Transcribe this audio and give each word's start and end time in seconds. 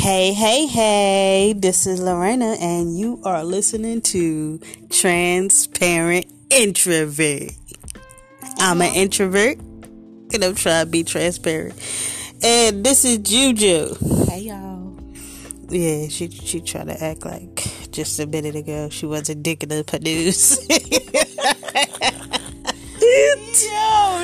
Hey, 0.00 0.32
hey, 0.32 0.64
hey, 0.64 1.52
this 1.54 1.86
is 1.86 2.00
Lorena, 2.00 2.56
and 2.58 2.98
you 2.98 3.20
are 3.22 3.44
listening 3.44 4.00
to 4.00 4.58
Transparent 4.88 6.24
Introvert. 6.48 7.52
I'm 8.56 8.80
an 8.80 8.94
introvert, 8.94 9.58
and 9.58 10.42
I'm 10.42 10.54
trying 10.54 10.86
to 10.86 10.90
be 10.90 11.04
transparent. 11.04 11.74
And 12.42 12.82
this 12.82 13.04
is 13.04 13.18
Juju. 13.18 13.94
Hey, 14.26 14.40
y'all. 14.44 14.98
Yeah, 15.68 16.08
she 16.08 16.30
she 16.30 16.62
tried 16.62 16.86
to 16.86 17.04
act 17.04 17.26
like 17.26 17.90
just 17.90 18.18
a 18.20 18.26
minute 18.26 18.54
ago 18.54 18.88
she 18.88 19.04
wasn't 19.04 19.42
digging 19.42 19.70
up 19.70 19.90
her 19.90 19.98
news. 19.98 20.66
Yo, 20.70 20.78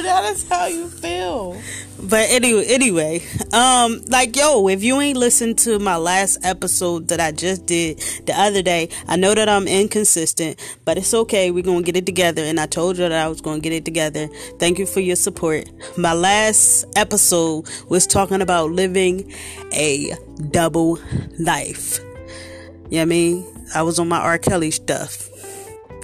that 0.02 0.32
is 0.32 0.48
how 0.48 0.66
you 0.68 0.88
feel. 0.88 1.60
But 2.08 2.30
anyway, 2.30 2.66
anyway, 2.66 3.22
um, 3.52 4.00
like 4.06 4.36
yo, 4.36 4.68
if 4.68 4.84
you 4.84 5.00
ain't 5.00 5.18
listened 5.18 5.58
to 5.60 5.80
my 5.80 5.96
last 5.96 6.38
episode 6.44 7.08
that 7.08 7.18
I 7.18 7.32
just 7.32 7.66
did 7.66 7.98
the 8.26 8.32
other 8.32 8.62
day, 8.62 8.90
I 9.08 9.16
know 9.16 9.34
that 9.34 9.48
I'm 9.48 9.66
inconsistent, 9.66 10.60
but 10.84 10.98
it's 10.98 11.12
okay. 11.12 11.50
We're 11.50 11.64
gonna 11.64 11.82
get 11.82 11.96
it 11.96 12.06
together, 12.06 12.42
and 12.42 12.60
I 12.60 12.66
told 12.66 12.98
you 12.98 13.08
that 13.08 13.12
I 13.12 13.26
was 13.26 13.40
gonna 13.40 13.58
get 13.58 13.72
it 13.72 13.84
together. 13.84 14.28
Thank 14.60 14.78
you 14.78 14.86
for 14.86 15.00
your 15.00 15.16
support. 15.16 15.68
My 15.96 16.12
last 16.12 16.84
episode 16.94 17.68
was 17.88 18.06
talking 18.06 18.40
about 18.40 18.70
living 18.70 19.32
a 19.72 20.14
double 20.50 21.00
life. 21.40 21.98
You 21.98 22.04
know 22.04 22.98
what 22.98 23.02
I 23.02 23.04
mean? 23.06 23.66
I 23.74 23.82
was 23.82 23.98
on 23.98 24.08
my 24.08 24.18
R. 24.18 24.38
Kelly 24.38 24.70
stuff. 24.70 25.28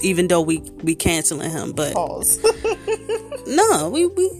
Even 0.02 0.26
though 0.26 0.40
we 0.40 0.58
we 0.82 0.96
canceling 0.96 1.50
him, 1.50 1.70
but 1.70 1.92
Pause. 1.92 2.44
no, 3.46 3.88
we 3.88 4.06
we 4.06 4.30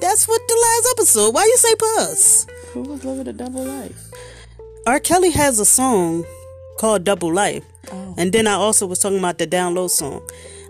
that's 0.00 0.26
what 0.28 0.40
the 0.46 0.58
last 0.62 0.94
episode. 0.98 1.34
Why 1.34 1.44
you 1.44 1.56
say 1.56 1.74
pause? 1.76 2.46
Who 2.72 2.82
was 2.82 3.04
living 3.04 3.28
a 3.28 3.32
double 3.32 3.64
life? 3.64 4.10
R. 4.86 5.00
Kelly 5.00 5.30
has 5.30 5.58
a 5.58 5.64
song 5.64 6.24
called 6.78 7.04
Double 7.04 7.32
Life. 7.32 7.64
Oh. 7.90 8.14
And 8.18 8.32
then 8.32 8.46
I 8.46 8.52
also 8.52 8.86
was 8.86 8.98
talking 8.98 9.18
about 9.18 9.38
the 9.38 9.46
download 9.46 9.90
song. 9.90 10.28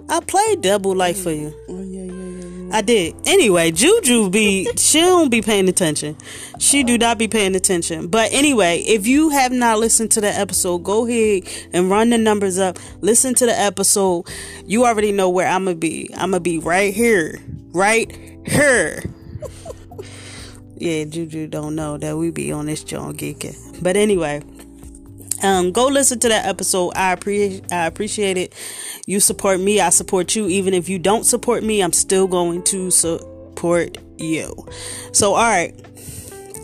I 0.09 0.21
played 0.21 0.61
Double 0.61 0.95
Life 0.95 1.23
for 1.23 1.31
you. 1.31 1.53
Oh, 1.69 1.83
yeah, 1.83 2.03
yeah, 2.03 2.13
yeah. 2.13 2.77
I 2.77 2.83
did. 2.83 3.15
Anyway, 3.27 3.71
Juju 3.71 4.31
be 4.31 4.69
she 4.77 5.01
don't 5.01 5.31
be 5.31 5.41
paying 5.41 5.69
attention. 5.69 6.17
She 6.59 6.83
do 6.83 6.99
not 6.99 7.19
be 7.19 7.29
paying 7.29 7.55
attention. 7.55 8.09
But 8.09 8.33
anyway, 8.33 8.81
if 8.81 9.07
you 9.07 9.31
have 9.31 9.53
not 9.53 9.79
listened 9.79 10.11
to 10.13 10.21
the 10.21 10.29
episode, 10.29 10.79
go 10.79 11.07
ahead 11.07 11.45
and 11.73 11.89
run 11.89 12.11
the 12.11 12.19
numbers 12.19 12.59
up. 12.59 12.79
Listen 13.01 13.35
to 13.35 13.47
the 13.47 13.59
episode. 13.59 14.27
You 14.67 14.87
already 14.87 15.13
know 15.13 15.31
where 15.31 15.47
I'm 15.47 15.67
gonna 15.67 15.77
be. 15.77 16.11
I'm 16.15 16.33
gonna 16.33 16.41
be 16.41 16.59
right 16.59 16.93
here. 16.93 17.41
Right 17.73 18.11
here. 18.45 19.05
Yeah, 20.77 21.05
Juju 21.05 21.47
don't 21.47 21.75
know 21.75 21.97
that 21.99 22.17
we 22.17 22.31
be 22.31 22.53
on 22.53 22.67
this 22.67 22.85
John 22.85 23.17
geeking. 23.17 23.83
But 23.83 23.97
anyway, 23.97 24.43
um, 25.43 25.73
go 25.73 25.87
listen 25.87 26.19
to 26.21 26.29
that 26.29 26.47
episode. 26.47 26.93
I 26.97 27.13
appreciate 27.13 27.73
I 27.73 27.87
appreciate 27.87 28.37
it. 28.37 28.55
You 29.07 29.21
support 29.21 29.61
me, 29.61 29.81
I 29.81 29.91
support 29.91 30.35
you. 30.35 30.49
Even 30.49 30.75
if 30.75 30.89
you 30.89 30.99
don't 30.99 31.25
support 31.25 31.63
me, 31.63 31.83
I'm 31.83 31.93
still 31.93 32.27
going 32.27 32.63
to 32.65 32.91
support 32.91 33.99
you. 34.19 34.67
So, 35.13 35.35
all 35.35 35.43
right. 35.43 35.75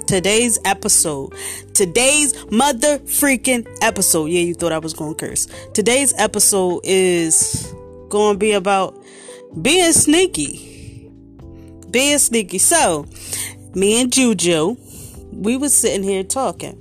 Today's 0.06 0.58
episode. 0.64 1.32
Today's 1.72 2.34
mother 2.50 2.98
freaking 3.00 3.64
episode. 3.80 4.26
Yeah, 4.26 4.40
you 4.40 4.54
thought 4.54 4.72
I 4.72 4.78
was 4.78 4.92
going 4.92 5.14
to 5.14 5.26
curse. 5.26 5.46
Today's 5.72 6.12
episode 6.18 6.80
is 6.82 7.72
going 8.08 8.34
to 8.34 8.38
be 8.38 8.52
about 8.52 9.00
being 9.62 9.92
sneaky. 9.92 11.12
Being 11.90 12.18
sneaky. 12.18 12.58
So, 12.58 13.06
me 13.74 14.00
and 14.00 14.12
Juju, 14.12 14.76
we 15.32 15.56
was 15.56 15.74
sitting 15.74 16.02
here 16.02 16.22
talking. 16.24 16.76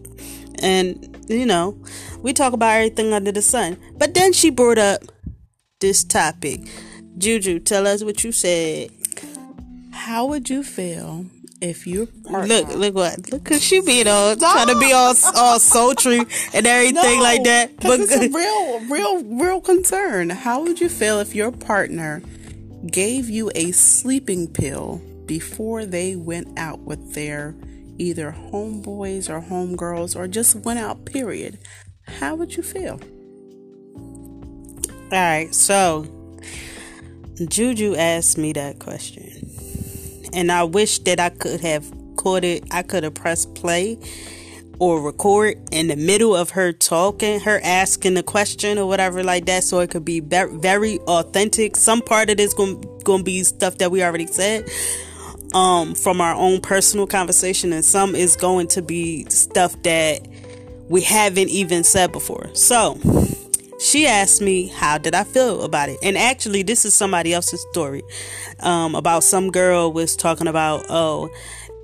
And, 0.61 1.17
you 1.29 1.45
know, 1.45 1.77
we 2.21 2.33
talk 2.33 2.53
about 2.53 2.75
everything 2.75 3.14
under 3.14 3.31
the 3.31 3.41
sun. 3.41 3.77
But 3.97 4.14
then 4.14 4.33
she 4.33 4.49
brought 4.49 4.77
up 4.77 5.02
this 5.80 6.03
topic. 6.03 6.61
Juju, 7.17 7.59
tell 7.59 7.87
us 7.87 8.03
what 8.03 8.23
you 8.23 8.31
said. 8.31 8.89
How 9.91 10.25
would 10.25 10.49
you 10.49 10.64
feel 10.64 11.25
if 11.61 11.86
your 11.86 12.08
partner... 12.08 12.47
Look, 12.55 12.75
look 12.75 12.95
what, 12.95 13.31
look, 13.31 13.43
cause 13.43 13.61
she 13.64 13.81
being 13.81 14.08
all 14.08 14.35
trying 14.35 14.67
to 14.67 14.80
be 14.80 14.91
all 14.93 15.14
all 15.35 15.59
sultry 15.59 16.19
and 16.53 16.65
everything 16.65 17.17
No, 17.17 17.21
like 17.23 17.43
that. 17.43 17.77
'cause 17.81 17.99
it's 17.99 18.15
a 18.15 18.30
real, 18.37 18.80
real, 18.89 19.23
real 19.37 19.61
concern. 19.61 20.30
How 20.30 20.61
would 20.64 20.80
you 20.80 20.87
feel 20.89 21.19
if 21.19 21.35
your 21.35 21.52
partner 21.52 22.21
gave 22.89 23.30
you 23.30 23.52
a 23.55 23.71
sleeping 23.71 24.47
pill 24.47 25.02
before 25.29 25.85
they 25.85 26.15
went 26.15 26.57
out 26.57 26.79
with 26.79 27.13
their 27.13 27.55
either 27.99 28.35
homeboys 28.35 29.29
or 29.29 29.39
homegirls 29.39 30.15
or 30.15 30.27
just 30.27 30.55
went 30.55 30.79
out, 30.79 31.05
period? 31.05 31.59
How 32.07 32.33
would 32.33 32.57
you 32.57 32.63
feel? 32.63 32.99
all 35.11 35.17
right, 35.17 35.53
so 35.53 36.07
Juju 37.47 37.95
asked 37.95 38.39
me 38.39 38.53
that 38.53 38.79
question, 38.79 39.29
and 40.33 40.51
I 40.51 40.63
wish 40.63 40.97
that 40.99 41.19
I 41.19 41.29
could 41.29 41.61
have 41.61 41.85
caught 42.15 42.43
it. 42.43 42.63
I 42.71 42.81
could 42.81 43.03
have 43.03 43.13
pressed 43.13 43.53
play 43.53 43.99
or 44.79 45.01
record 45.01 45.57
in 45.71 45.87
the 45.87 45.95
middle 45.95 46.35
of 46.35 46.51
her 46.51 46.73
talking, 46.73 47.39
her 47.41 47.59
asking 47.63 48.15
the 48.15 48.23
question 48.23 48.79
or 48.79 48.87
whatever 48.87 49.23
like 49.23 49.45
that, 49.45 49.63
so 49.63 49.79
it 49.79 49.91
could 49.91 50.05
be 50.05 50.21
very, 50.21 50.99
authentic. 51.01 51.75
Some 51.75 52.01
part 52.01 52.31
of 52.31 52.37
this 52.37 52.53
going 52.55 52.81
to 53.03 53.23
be 53.23 53.43
stuff 53.43 53.77
that 53.77 53.91
we 53.91 54.03
already 54.03 54.25
said 54.25 54.67
um 55.54 55.95
from 55.95 56.21
our 56.21 56.36
own 56.36 56.61
personal 56.61 57.08
conversation 57.08 57.73
and 57.73 57.83
some 57.83 58.15
is 58.15 58.36
going 58.36 58.67
to 58.67 58.82
be 58.82 59.26
stuff 59.30 59.82
that 59.83 60.27
we 60.87 61.02
haven't 61.02 61.49
even 61.49 61.83
said 61.83 62.11
before. 62.11 62.49
So, 62.55 62.99
she 63.80 64.08
asked 64.08 64.42
me 64.42 64.67
how 64.67 64.98
did 64.98 65.14
I 65.14 65.23
feel 65.23 65.64
about 65.64 65.89
it. 65.89 65.99
And 66.04 66.17
actually 66.17 66.64
this 66.64 66.83
is 66.83 66.93
somebody 66.93 67.33
else's 67.33 67.65
story. 67.71 68.04
Um 68.59 68.95
about 68.95 69.23
some 69.23 69.52
girl 69.52 69.92
was 69.92 70.15
talking 70.15 70.48
about 70.48 70.86
oh 70.89 71.30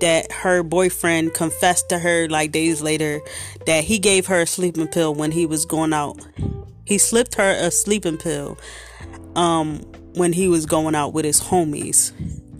that 0.00 0.30
her 0.30 0.62
boyfriend 0.62 1.32
confessed 1.32 1.88
to 1.88 1.98
her 1.98 2.28
like 2.28 2.52
days 2.52 2.82
later 2.82 3.20
that 3.64 3.82
he 3.84 3.98
gave 3.98 4.26
her 4.26 4.42
a 4.42 4.46
sleeping 4.46 4.88
pill 4.88 5.14
when 5.14 5.30
he 5.30 5.46
was 5.46 5.64
going 5.64 5.94
out. 5.94 6.18
He 6.84 6.98
slipped 6.98 7.36
her 7.36 7.50
a 7.50 7.70
sleeping 7.70 8.18
pill 8.18 8.58
um 9.34 9.78
when 10.14 10.32
he 10.32 10.48
was 10.48 10.66
going 10.66 10.94
out 10.94 11.12
with 11.12 11.24
his 11.24 11.40
homies 11.40 12.12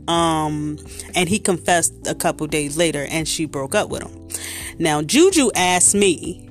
um 0.09 0.79
and 1.15 1.29
he 1.29 1.39
confessed 1.39 1.95
a 2.07 2.15
couple 2.15 2.47
days 2.47 2.77
later 2.77 3.07
and 3.11 3.27
she 3.27 3.45
broke 3.45 3.75
up 3.75 3.89
with 3.89 4.03
him. 4.03 4.29
Now 4.79 5.03
juju 5.03 5.51
asked 5.55 5.95
me 5.95 6.49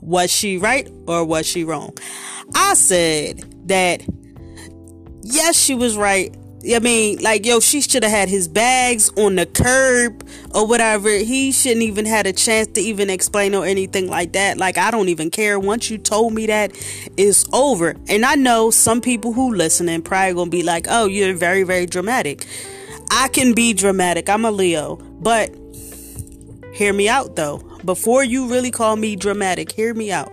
was 0.00 0.30
she 0.30 0.58
right 0.58 0.90
or 1.06 1.24
was 1.24 1.46
she 1.46 1.64
wrong? 1.64 1.96
I 2.54 2.74
said 2.74 3.68
that 3.68 4.02
yes 5.22 5.56
she 5.58 5.74
was 5.74 5.96
right. 5.96 6.36
I 6.72 6.78
mean 6.78 7.20
like 7.20 7.44
yo 7.44 7.58
she 7.60 7.80
should 7.80 8.04
have 8.04 8.12
had 8.12 8.28
his 8.28 8.46
bags 8.46 9.10
on 9.16 9.34
the 9.36 9.46
curb 9.46 10.28
or 10.54 10.66
whatever. 10.66 11.10
He 11.10 11.50
shouldn't 11.50 11.82
even 11.82 12.06
had 12.06 12.26
a 12.26 12.32
chance 12.32 12.68
to 12.74 12.80
even 12.80 13.10
explain 13.10 13.54
or 13.54 13.64
anything 13.64 14.08
like 14.08 14.32
that. 14.34 14.58
Like 14.58 14.78
i 14.78 14.90
don't 14.90 15.08
even 15.08 15.30
care. 15.30 15.58
Once 15.58 15.90
you 15.90 15.98
told 15.98 16.34
me 16.34 16.46
that 16.46 16.72
it's 17.16 17.46
over. 17.52 17.96
And 18.08 18.24
i 18.24 18.34
know 18.36 18.70
some 18.70 19.00
people 19.00 19.32
who 19.32 19.54
listening 19.54 20.02
probably 20.02 20.34
gonna 20.34 20.50
be 20.50 20.62
like 20.62 20.86
oh 20.88 21.06
you're 21.06 21.34
very 21.34 21.62
very 21.62 21.86
dramatic 21.86 22.46
I 23.14 23.28
can 23.28 23.52
be 23.52 23.74
dramatic. 23.74 24.30
I'm 24.30 24.46
a 24.46 24.50
Leo. 24.50 24.96
But 24.96 25.54
hear 26.72 26.94
me 26.94 27.08
out 27.10 27.36
though. 27.36 27.58
Before 27.84 28.24
you 28.24 28.48
really 28.48 28.70
call 28.70 28.96
me 28.96 29.16
dramatic, 29.16 29.70
hear 29.70 29.92
me 29.92 30.10
out. 30.10 30.32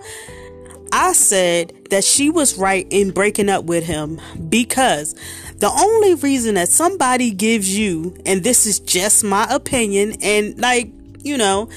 I 0.94 1.12
said 1.12 1.74
that 1.90 2.04
she 2.04 2.30
was 2.30 2.58
right 2.58 2.88
in 2.90 3.12
breaking 3.12 3.50
up 3.50 3.66
with 3.66 3.84
him 3.84 4.20
because 4.48 5.14
the 5.58 5.70
only 5.70 6.16
reason 6.16 6.56
that 6.56 6.70
somebody 6.70 7.32
gives 7.32 7.78
you, 7.78 8.16
and 8.26 8.44
this 8.44 8.66
is 8.66 8.80
just 8.80 9.24
my 9.24 9.46
opinion, 9.50 10.16
and 10.22 10.58
like, 10.58 10.90
you 11.22 11.38
know, 11.38 11.70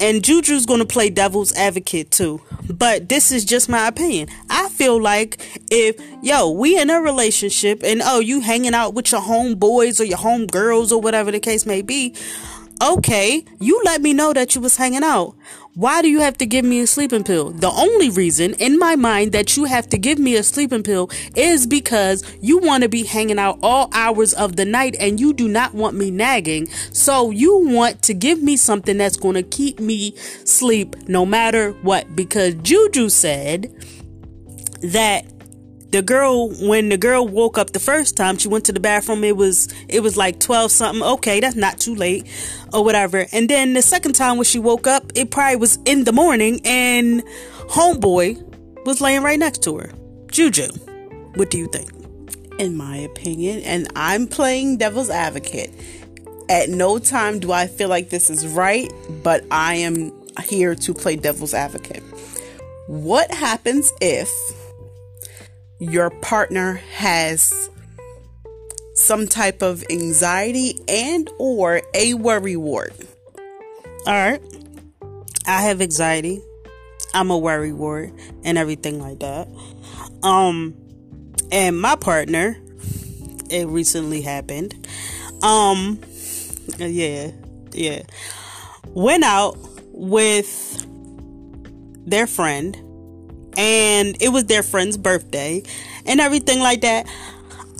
and 0.00 0.22
Juju's 0.22 0.66
gonna 0.66 0.86
play 0.86 1.10
devil's 1.10 1.52
advocate 1.52 2.10
too. 2.10 2.40
But 2.68 3.08
this 3.08 3.32
is 3.32 3.44
just 3.44 3.68
my 3.68 3.88
opinion. 3.88 4.28
I 4.48 4.68
feel 4.70 5.00
like 5.00 5.60
if 5.70 5.96
yo, 6.22 6.50
we 6.50 6.78
in 6.78 6.90
a 6.90 7.00
relationship 7.00 7.82
and 7.82 8.00
oh 8.04 8.20
you 8.20 8.40
hanging 8.40 8.74
out 8.74 8.94
with 8.94 9.12
your 9.12 9.20
homeboys 9.20 10.00
or 10.00 10.04
your 10.04 10.18
homegirls 10.18 10.90
or 10.90 11.00
whatever 11.00 11.30
the 11.30 11.40
case 11.40 11.66
may 11.66 11.82
be, 11.82 12.14
okay, 12.82 13.44
you 13.60 13.80
let 13.84 14.00
me 14.00 14.12
know 14.12 14.32
that 14.32 14.54
you 14.54 14.60
was 14.60 14.76
hanging 14.76 15.04
out. 15.04 15.34
Why 15.74 16.02
do 16.02 16.08
you 16.08 16.18
have 16.18 16.36
to 16.38 16.46
give 16.46 16.64
me 16.64 16.80
a 16.80 16.86
sleeping 16.86 17.22
pill? 17.22 17.50
The 17.50 17.70
only 17.70 18.10
reason 18.10 18.54
in 18.54 18.76
my 18.76 18.96
mind 18.96 19.30
that 19.32 19.56
you 19.56 19.66
have 19.66 19.88
to 19.90 19.98
give 19.98 20.18
me 20.18 20.34
a 20.34 20.42
sleeping 20.42 20.82
pill 20.82 21.10
is 21.36 21.64
because 21.64 22.24
you 22.40 22.58
want 22.58 22.82
to 22.82 22.88
be 22.88 23.04
hanging 23.04 23.38
out 23.38 23.60
all 23.62 23.88
hours 23.92 24.34
of 24.34 24.56
the 24.56 24.64
night 24.64 24.96
and 24.98 25.20
you 25.20 25.32
do 25.32 25.46
not 25.46 25.72
want 25.72 25.94
me 25.94 26.10
nagging. 26.10 26.66
So 26.92 27.30
you 27.30 27.56
want 27.68 28.02
to 28.02 28.14
give 28.14 28.42
me 28.42 28.56
something 28.56 28.98
that's 28.98 29.16
going 29.16 29.36
to 29.36 29.44
keep 29.44 29.78
me 29.78 30.16
sleep 30.44 30.96
no 31.08 31.24
matter 31.24 31.70
what 31.82 32.16
because 32.16 32.54
Juju 32.54 33.08
said 33.08 33.72
that 34.82 35.24
the 35.90 36.02
girl 36.02 36.50
when 36.68 36.88
the 36.88 36.96
girl 36.96 37.26
woke 37.26 37.58
up 37.58 37.70
the 37.70 37.80
first 37.80 38.16
time 38.16 38.38
she 38.38 38.48
went 38.48 38.64
to 38.64 38.72
the 38.72 38.80
bathroom 38.80 39.24
it 39.24 39.36
was 39.36 39.68
it 39.88 40.00
was 40.00 40.16
like 40.16 40.38
12 40.38 40.70
something 40.70 41.02
okay 41.02 41.40
that's 41.40 41.56
not 41.56 41.78
too 41.78 41.94
late 41.94 42.26
or 42.72 42.84
whatever. 42.84 43.26
And 43.32 43.48
then 43.48 43.72
the 43.74 43.82
second 43.82 44.12
time 44.14 44.36
when 44.36 44.44
she 44.44 44.58
woke 44.58 44.86
up 44.86 45.12
it 45.14 45.30
probably 45.30 45.56
was 45.56 45.78
in 45.84 46.04
the 46.04 46.12
morning 46.12 46.60
and 46.64 47.22
homeboy 47.68 48.86
was 48.86 49.00
laying 49.00 49.22
right 49.22 49.38
next 49.38 49.62
to 49.64 49.78
her. 49.78 49.92
Juju 50.30 50.68
what 51.34 51.50
do 51.50 51.58
you 51.58 51.68
think? 51.68 51.90
In 52.58 52.76
my 52.76 52.96
opinion 52.96 53.60
and 53.60 53.88
i'm 53.96 54.26
playing 54.26 54.78
devil's 54.78 55.10
advocate. 55.10 55.70
At 56.48 56.68
no 56.68 56.98
time 56.98 57.40
do 57.40 57.52
i 57.52 57.66
feel 57.66 57.88
like 57.88 58.10
this 58.10 58.30
is 58.30 58.46
right 58.46 58.92
but 59.22 59.44
i 59.50 59.74
am 59.74 60.12
here 60.44 60.74
to 60.74 60.94
play 60.94 61.16
devil's 61.16 61.54
advocate. 61.54 62.02
What 62.86 63.30
happens 63.32 63.92
if 64.00 64.28
your 65.80 66.10
partner 66.10 66.74
has 66.92 67.70
some 68.94 69.26
type 69.26 69.62
of 69.62 69.82
anxiety 69.90 70.78
and 70.86 71.28
or 71.38 71.80
a 71.94 72.14
worry 72.14 72.56
wart. 72.56 72.92
All 74.06 74.12
right. 74.12 74.42
I 75.46 75.62
have 75.62 75.80
anxiety. 75.80 76.42
I'm 77.14 77.30
a 77.30 77.38
worry 77.38 77.72
wart 77.72 78.12
and 78.44 78.58
everything 78.58 79.00
like 79.00 79.20
that. 79.20 79.48
Um 80.22 80.76
and 81.50 81.80
my 81.80 81.96
partner 81.96 82.56
it 83.48 83.66
recently 83.66 84.20
happened. 84.20 84.86
Um 85.42 85.98
yeah. 86.76 87.30
Yeah. 87.72 88.02
Went 88.88 89.24
out 89.24 89.56
with 89.92 90.86
their 92.06 92.26
friend 92.26 92.76
and 93.56 94.16
it 94.20 94.30
was 94.30 94.44
their 94.44 94.62
friend's 94.62 94.96
birthday 94.96 95.62
and 96.06 96.20
everything 96.20 96.60
like 96.60 96.82
that. 96.82 97.06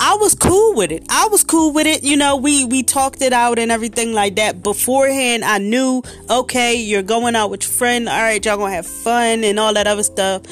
I 0.02 0.14
was 0.14 0.34
cool 0.34 0.74
with 0.74 0.92
it. 0.92 1.04
I 1.10 1.28
was 1.28 1.44
cool 1.44 1.74
with 1.74 1.86
it. 1.86 2.02
You 2.02 2.16
know, 2.16 2.36
we 2.36 2.64
we 2.64 2.82
talked 2.82 3.20
it 3.20 3.34
out 3.34 3.58
and 3.58 3.70
everything 3.70 4.14
like 4.14 4.36
that. 4.36 4.62
Beforehand, 4.62 5.44
I 5.44 5.58
knew, 5.58 6.02
okay, 6.30 6.74
you're 6.76 7.02
going 7.02 7.36
out 7.36 7.50
with 7.50 7.64
your 7.64 7.72
friend. 7.72 8.08
All 8.08 8.18
right, 8.18 8.42
y'all 8.42 8.56
gonna 8.56 8.72
have 8.72 8.86
fun 8.86 9.44
and 9.44 9.60
all 9.60 9.74
that 9.74 9.86
other 9.86 10.02
stuff. 10.02 10.42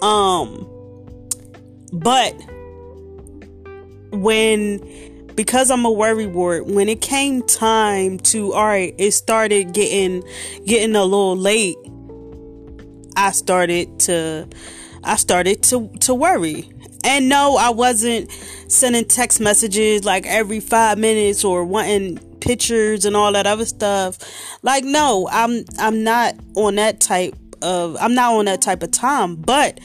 Um, 0.00 0.68
but 1.92 2.34
when 4.12 4.78
because 5.34 5.72
I'm 5.72 5.84
a 5.84 5.90
worry 5.90 6.26
wart, 6.26 6.66
when 6.66 6.88
it 6.88 7.00
came 7.00 7.42
time 7.42 8.18
to 8.18 8.52
all 8.52 8.64
right, 8.64 8.94
it 8.96 9.10
started 9.10 9.72
getting 9.72 10.22
getting 10.64 10.94
a 10.94 11.02
little 11.02 11.36
late 11.36 11.76
I 13.16 13.32
started 13.32 14.00
to 14.00 14.48
I 15.02 15.16
started 15.16 15.62
to 15.64 15.88
to 16.00 16.14
worry. 16.14 16.70
And 17.04 17.28
no, 17.28 17.56
I 17.56 17.70
wasn't 17.70 18.30
sending 18.68 19.04
text 19.04 19.38
messages 19.38 20.04
like 20.04 20.24
every 20.26 20.60
5 20.60 20.96
minutes 20.96 21.44
or 21.44 21.62
wanting 21.62 22.18
pictures 22.40 23.04
and 23.04 23.14
all 23.14 23.32
that 23.32 23.46
other 23.46 23.66
stuff. 23.66 24.18
Like 24.62 24.84
no, 24.84 25.28
I'm 25.30 25.64
I'm 25.78 26.02
not 26.02 26.34
on 26.54 26.76
that 26.76 27.00
type 27.00 27.34
of 27.62 27.96
I'm 28.00 28.14
not 28.14 28.34
on 28.34 28.46
that 28.46 28.62
type 28.62 28.82
of 28.82 28.90
time, 28.90 29.36
but 29.36 29.80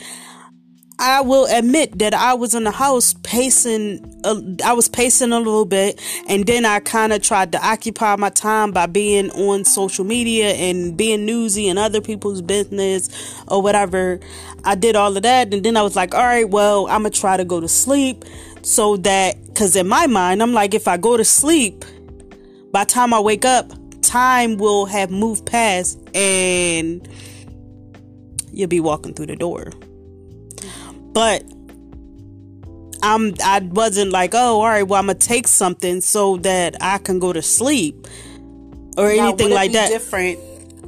I 1.01 1.22
will 1.22 1.46
admit 1.46 1.98
that 2.00 2.13
I 2.13 2.34
was 2.34 2.54
in 2.54 2.66
the 2.66 2.72
house 2.72 3.16
pacing. 3.24 4.19
Uh, 4.25 4.42
I 4.66 4.74
was 4.74 4.90
pacing 4.90 5.31
a 5.31 5.38
little 5.38 5.63
bit, 5.63 5.98
and 6.28 6.46
then 6.46 6.66
I 6.66 6.81
kind 6.81 7.13
of 7.13 7.22
tried 7.22 7.54
to 7.54 7.66
occupy 7.66 8.18
my 8.18 8.30
time 8.30 8.72
by 8.74 8.86
being 8.86 9.31
on 9.31 9.63
social 9.63 10.04
media 10.04 10.50
and 10.50 10.98
being 10.98 11.25
newsy 11.25 11.69
and 11.69 11.80
other 11.80 12.01
people's 12.01 12.42
business 12.42 13.10
or 13.48 13.62
whatever. 13.62 14.19
I 14.66 14.75
did 14.75 14.98
all 14.98 15.16
of 15.16 15.24
that, 15.24 15.54
and 15.54 15.63
then 15.63 15.78
I 15.78 15.84
was 15.84 15.96
like, 15.96 16.13
"All 16.13 16.22
right, 16.22 16.50
well, 16.50 16.86
I'm 16.88 17.04
gonna 17.04 17.12
try 17.12 17.38
to 17.38 17.46
go 17.46 17.62
to 17.62 17.69
sleep." 17.69 18.25
So 18.62 18.98
that, 18.98 19.38
because 19.46 19.78
in 19.78 19.88
my 19.88 20.06
mind, 20.06 20.44
I'm 20.44 20.54
like, 20.54 20.74
if 20.74 20.86
I 20.86 20.98
go 20.98 21.16
to 21.16 21.24
sleep, 21.24 21.86
by 22.74 22.84
time 22.84 23.13
I 23.13 23.22
wake 23.22 23.46
up, 23.46 23.72
time 24.01 24.57
will 24.57 24.86
have 24.86 25.12
moved 25.12 25.46
past, 25.46 25.98
and 26.13 27.07
you'll 28.51 28.68
be 28.68 28.81
walking 28.81 29.13
through 29.13 29.28
the 29.28 29.38
door. 29.38 29.72
But 31.19 31.44
I'm 33.04 33.33
I 33.44 33.60
wasn't 33.60 34.12
like, 34.12 34.33
oh, 34.33 34.62
all 34.62 34.63
right, 34.63 34.83
well, 34.83 35.01
I'm 35.01 35.07
gonna 35.07 35.19
take 35.19 35.50
something 35.50 36.00
so 36.00 36.38
that 36.38 36.81
I 36.81 36.98
can 36.98 37.19
go 37.19 37.33
to 37.33 37.42
sleep 37.42 38.07
or 38.95 39.13
now, 39.13 39.27
anything 39.27 39.50
like 39.50 39.74
that. 39.74 39.89
Different. 39.89 40.39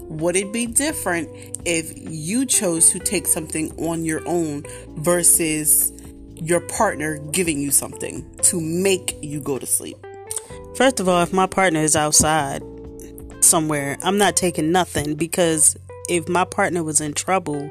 Would 0.10 0.38
it 0.38 0.54
be 0.54 0.68
different 0.68 1.28
if 1.66 1.92
you 1.98 2.46
chose 2.46 2.92
to 2.92 3.00
take 3.00 3.28
something 3.28 3.78
on 3.78 4.06
your 4.06 4.26
own 4.26 4.64
versus 4.96 5.92
your 6.36 6.62
partner 6.62 7.18
giving 7.34 7.60
you 7.60 7.70
something 7.70 8.26
to 8.44 8.62
make 8.62 9.18
you 9.22 9.42
go 9.42 9.60
to 9.60 9.66
sleep? 9.66 9.98
First 10.76 11.02
of 11.02 11.10
all, 11.10 11.22
if 11.24 11.34
my 11.34 11.46
partner 11.46 11.82
is 11.82 11.98
outside 11.98 12.64
somewhere, 13.42 13.98
I'm 14.02 14.18
not 14.18 14.38
taking 14.38 14.72
nothing 14.72 15.16
because 15.16 15.76
if 16.08 16.30
my 16.30 16.46
partner 16.46 16.84
was 16.84 17.02
in 17.02 17.12
trouble, 17.14 17.70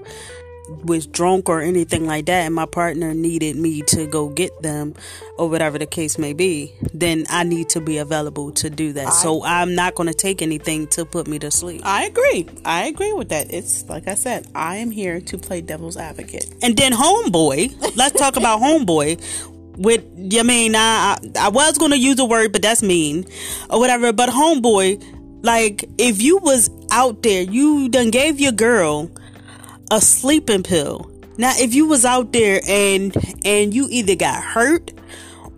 was 0.85 1.07
drunk 1.07 1.49
or 1.49 1.61
anything 1.61 2.07
like 2.07 2.27
that 2.27 2.47
and 2.47 2.55
my 2.55 2.67
partner 2.67 3.13
needed 3.13 3.57
me 3.57 3.83
to 3.83 4.07
go 4.07 4.29
get 4.29 4.63
them 4.63 4.95
or 5.37 5.49
whatever 5.49 5.79
the 5.79 5.87
case 5.87 6.19
may 6.19 6.33
be 6.33 6.73
then 6.95 7.25
i 7.29 7.43
need 7.43 7.69
to 7.69 7.81
be 7.81 7.99
available 7.99 8.53
to 8.53 8.71
do 8.71 8.93
that. 8.93 9.09
I, 9.09 9.11
so 9.11 9.45
i'm 9.45 9.75
not 9.75 9.95
going 9.95 10.07
to 10.07 10.15
take 10.15 10.43
anything 10.43 10.87
to 10.89 11.05
put 11.05 11.27
me 11.27 11.39
to 11.41 11.51
sleep. 11.51 11.83
I 11.85 12.05
agree. 12.05 12.49
I 12.65 12.85
agree 12.87 13.13
with 13.13 13.31
that. 13.31 13.53
It's 13.53 13.89
like 13.89 14.07
i 14.09 14.15
said 14.15 14.47
i 14.55 14.77
am 14.77 14.91
here 14.91 15.21
to 15.21 15.39
play 15.39 15.61
devil's 15.61 15.97
advocate. 15.97 16.53
And 16.63 16.77
then 16.77 16.93
homeboy 16.93 17.97
let's 17.97 18.19
talk 18.19 18.37
about 18.37 18.61
homeboy. 18.63 19.21
With 19.77 20.05
I 20.39 20.43
mean 20.43 20.75
I 20.77 21.17
I 21.39 21.49
was 21.49 21.79
gonna 21.79 21.97
use 21.97 22.19
a 22.19 22.25
word 22.25 22.53
but 22.53 22.63
that's 22.63 22.83
mean 22.83 23.27
or 23.69 23.81
whatever 23.81 24.13
but 24.13 24.29
homeboy 24.29 25.03
like 25.43 25.85
if 25.99 26.21
you 26.21 26.39
was 26.39 26.71
out 26.91 27.23
there 27.23 27.43
you 27.43 27.89
done 27.89 28.11
gave 28.11 28.39
your 28.41 28.53
girl 28.53 29.11
a 29.91 30.01
sleeping 30.01 30.63
pill. 30.63 31.11
Now, 31.37 31.53
if 31.57 31.75
you 31.75 31.87
was 31.87 32.05
out 32.05 32.33
there 32.33 32.61
and 32.67 33.17
and 33.45 33.73
you 33.73 33.89
either 33.91 34.15
got 34.15 34.43
hurt 34.43 34.93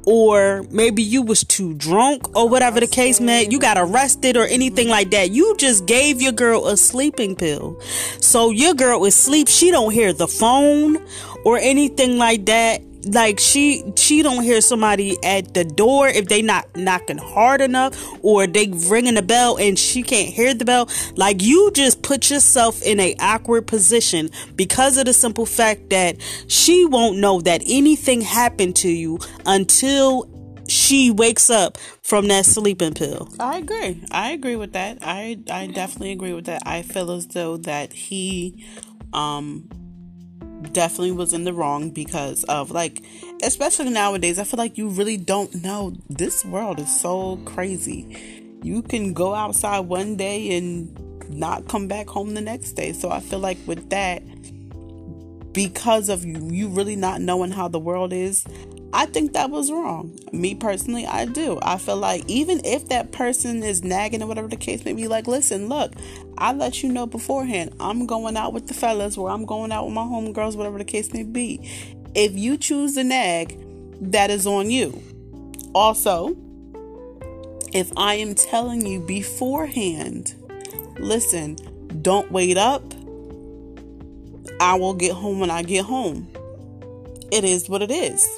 or 0.05 0.65
maybe 0.71 1.03
you 1.03 1.23
was 1.23 1.45
too 1.45 1.75
drunk 1.75 2.37
or 2.37 2.49
whatever 2.49 2.81
the 2.81 2.87
case 2.87 3.21
may 3.21 3.47
you 3.49 3.59
got 3.59 3.79
arrested 3.79 4.37
or 4.37 4.45
anything 4.47 4.89
like 4.89 5.13
that 5.13 5.31
you 5.31 5.57
just 5.59 5.87
gave 5.87 6.21
your 6.21 6.33
girl 6.33 6.67
a 6.67 6.77
sleeping 6.77 7.37
pill. 7.37 7.81
So 8.21 8.51
your 8.51 8.75
girl 8.75 9.05
is 9.05 9.15
asleep. 9.15 9.49
She 9.49 9.71
don't 9.71 9.93
hear 9.93 10.13
the 10.13 10.29
phone 10.29 11.05
or 11.45 11.59
anything 11.59 12.19
like 12.19 12.47
that 12.47 12.83
like 13.05 13.41
she 13.41 13.85
she 13.97 14.23
don't 14.23 14.43
hear 14.43 14.61
somebody 14.61 15.17
at 15.25 15.55
the 15.55 15.65
door 15.65 16.09
if 16.09 16.29
they 16.29 16.43
not 16.43 16.65
knocking 16.77 17.19
hard 17.19 17.61
enough 17.61 17.97
or 18.23 18.47
they 18.47 18.69
ringing 18.89 19.15
the 19.15 19.23
bell 19.23 19.59
and 19.59 19.79
she 19.79 20.03
can't 20.03 20.29
hear 20.29 20.55
the 20.55 20.65
bell 20.65 20.89
like 21.17 21.43
you 21.43 21.71
just 21.73 22.03
put 22.03 22.31
yourself 22.31 22.83
in 22.83 23.01
a 23.01 23.15
awkward 23.19 23.67
position 23.67 24.31
because 24.55 24.97
of 24.97 25.07
the 25.07 25.13
simple 25.13 25.47
fact 25.47 25.91
that 25.91 26.17
she 26.47 26.85
won't 26.85 27.19
know 27.19 27.41
that 27.41 27.63
anything 27.67 28.21
happened 28.21 28.77
to 28.77 28.89
you 28.89 29.19
until 29.47 30.29
she 30.69 31.11
wakes 31.11 31.51
up 31.51 31.77
from 32.03 32.29
that 32.29 32.47
sleeping 32.47 32.95
pill. 32.95 33.29
I 33.39 33.59
agree. 33.59 34.03
I 34.11 34.31
agree 34.31 34.57
with 34.57 34.73
that. 34.73 34.99
I 35.03 35.39
I 35.51 35.67
definitely 35.67 36.13
agree 36.13 36.33
with 36.33 36.47
that. 36.47 36.63
I 36.65 36.83
feel 36.83 37.11
as 37.11 37.27
though 37.27 37.57
that 37.59 37.93
he 37.93 38.65
um 39.13 39.69
definitely 40.73 41.13
was 41.13 41.33
in 41.33 41.45
the 41.45 41.53
wrong 41.53 41.91
because 41.91 42.45
of 42.45 42.71
like 42.71 43.03
especially 43.43 43.91
nowadays 43.91 44.39
i 44.39 44.45
feel 44.45 44.59
like 44.59 44.79
you 44.79 44.89
really 44.89 45.17
don't 45.17 45.63
know. 45.63 45.93
This 46.09 46.45
world 46.45 46.79
is 46.79 47.01
so 47.01 47.37
crazy. 47.45 48.53
You 48.63 48.83
can 48.83 49.13
go 49.13 49.35
outside 49.35 49.81
one 49.81 50.17
day 50.17 50.57
and 50.57 51.29
not 51.31 51.67
come 51.69 51.89
back 51.89 52.09
home 52.09 52.35
the 52.35 52.41
next 52.41 52.73
day. 52.73 52.93
So 52.93 53.11
i 53.11 53.21
feel 53.21 53.39
like 53.39 53.59
with 53.67 53.91
that 53.91 54.23
because 55.53 56.09
of 56.09 56.25
you, 56.25 56.49
you 56.51 56.69
really 56.69 56.97
not 56.97 57.21
knowing 57.21 57.51
how 57.51 57.69
the 57.69 57.79
world 57.79 58.13
is 58.13 58.45
I 58.95 59.07
think 59.07 59.33
that 59.33 59.51
was 59.51 59.71
wrong. 59.71 60.19
Me 60.33 60.55
personally, 60.55 61.07
I 61.07 61.25
do. 61.25 61.59
I 61.63 61.79
feel 61.79 61.97
like 61.97 62.25
even 62.29 62.61
if 62.65 62.89
that 62.89 63.11
person 63.11 63.63
is 63.63 63.83
nagging 63.83 64.23
or 64.23 64.27
whatever 64.27 64.49
the 64.49 64.57
case 64.57 64.85
may 64.85 64.93
be, 64.93 65.09
like, 65.09 65.27
listen, 65.27 65.69
look, 65.69 65.93
I 66.37 66.53
let 66.53 66.83
you 66.83 66.93
know 66.93 67.07
beforehand. 67.07 67.75
I'm 67.81 68.07
going 68.07 68.37
out 68.37 68.53
with 68.53 68.67
the 68.67 68.75
fellas 68.75 69.17
or 69.17 69.31
I'm 69.31 69.47
going 69.47 69.73
out 69.73 69.87
with 69.87 69.95
my 69.95 70.03
homegirls, 70.03 70.57
whatever 70.57 70.77
the 70.77 70.85
case 70.85 71.13
may 71.13 71.23
be. 71.23 71.61
If 72.15 72.33
you 72.35 72.59
choose 72.59 72.95
to 72.97 73.05
nag, 73.05 73.59
that 74.13 74.31
is 74.31 74.47
on 74.47 74.69
you. 74.69 75.03
Also, 75.75 76.37
if 77.73 77.91
I 77.97 78.15
am 78.17 78.35
telling 78.35 78.85
you 78.85 79.01
beforehand, 79.01 80.35
listen, 80.99 81.57
don't 82.03 82.31
wait 82.31 82.59
up. 82.59 82.83
I 84.61 84.75
will 84.75 84.95
get 84.95 85.13
home 85.13 85.41
when 85.41 85.51
I 85.51 85.63
get 85.63 85.87
home. 85.87 86.29
It 87.31 87.45
is 87.45 87.71
what 87.71 87.81
it 87.81 87.91
is. 87.91 88.29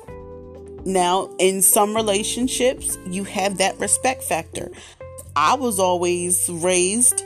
Now, 0.85 1.31
in 1.39 1.63
some 1.63 1.95
relationships, 1.95 2.99
you 3.07 3.25
have 3.25 3.59
that 3.59 3.79
respect 3.81 4.23
factor. 4.23 4.71
I 5.37 5.55
was 5.55 5.79
always 5.79 6.49
raised 6.49 7.25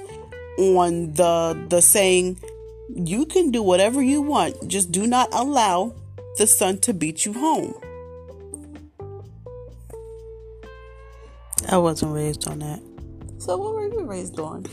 on 0.58 1.12
the 1.14 1.66
the 1.68 1.80
saying 1.80 2.38
you 2.94 3.26
can 3.26 3.50
do 3.50 3.62
whatever 3.62 4.02
you 4.02 4.22
want, 4.22 4.68
just 4.68 4.90
do 4.90 5.06
not 5.06 5.28
allow 5.32 5.94
the 6.36 6.46
sun 6.46 6.78
to 6.78 6.94
beat 6.94 7.24
you 7.24 7.32
home. 7.32 7.74
I 11.68 11.76
wasn't 11.78 12.14
raised 12.14 12.48
on 12.48 12.60
that. 12.60 12.80
So 13.38 13.56
what 13.56 13.74
were 13.74 13.88
you 13.88 14.04
raised 14.04 14.38
on? 14.40 14.66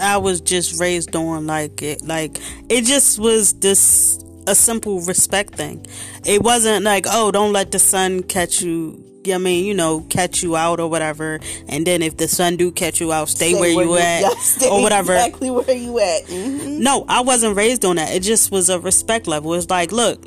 I 0.00 0.16
was 0.16 0.40
just 0.40 0.80
raised 0.80 1.14
on 1.14 1.46
like 1.46 1.82
it 1.82 2.02
like 2.02 2.38
it 2.68 2.84
just 2.84 3.18
was 3.18 3.52
this 3.54 4.18
a 4.46 4.54
simple 4.54 5.00
respect 5.00 5.54
thing. 5.54 5.86
It 6.24 6.42
wasn't 6.42 6.84
like, 6.84 7.06
oh, 7.08 7.30
don't 7.30 7.52
let 7.52 7.72
the 7.72 7.78
sun 7.78 8.22
catch 8.22 8.62
you 8.62 9.04
I 9.30 9.36
mean, 9.36 9.66
you 9.66 9.74
know, 9.74 10.00
catch 10.08 10.42
you 10.42 10.56
out 10.56 10.80
or 10.80 10.88
whatever. 10.88 11.40
And 11.68 11.86
then 11.86 12.02
if 12.02 12.16
the 12.16 12.26
sun 12.26 12.56
do 12.56 12.70
catch 12.72 13.00
you 13.00 13.12
out, 13.12 13.28
stay, 13.28 13.52
stay 13.52 13.60
where, 13.60 13.76
where, 13.76 13.86
you, 13.86 13.96
at 13.98 14.22
yeah, 14.60 14.68
or 14.68 14.80
whatever. 14.80 15.12
Exactly 15.12 15.50
where 15.50 15.76
you 15.76 15.98
at. 15.98 16.24
Mm-hmm. 16.24 16.82
No, 16.82 17.04
I 17.06 17.20
wasn't 17.20 17.54
raised 17.56 17.84
on 17.84 17.96
that. 17.96 18.14
It 18.14 18.22
just 18.22 18.50
was 18.50 18.70
a 18.70 18.80
respect 18.80 19.26
level. 19.26 19.52
It's 19.52 19.68
like, 19.68 19.92
look, 19.92 20.24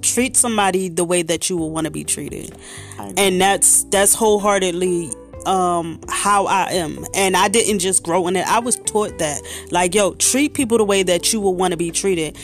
treat 0.00 0.36
somebody 0.36 0.88
the 0.88 1.04
way 1.04 1.22
that 1.22 1.50
you 1.50 1.56
would 1.56 1.66
want 1.66 1.86
to 1.86 1.90
be 1.90 2.04
treated, 2.04 2.56
and 3.16 3.40
that's 3.40 3.84
that's 3.84 4.14
wholeheartedly 4.14 5.10
um 5.46 6.00
how 6.08 6.46
I 6.46 6.70
am 6.72 7.04
and 7.14 7.36
I 7.36 7.48
didn't 7.48 7.80
just 7.80 8.02
grow 8.02 8.26
in 8.28 8.36
it 8.36 8.46
I 8.46 8.60
was 8.60 8.76
taught 8.76 9.18
that 9.18 9.42
like 9.70 9.94
yo 9.94 10.14
treat 10.14 10.54
people 10.54 10.78
the 10.78 10.84
way 10.84 11.02
that 11.02 11.34
you 11.34 11.40
would 11.42 11.50
want 11.50 11.72
to 11.72 11.76
be 11.76 11.90
treated 11.90 12.38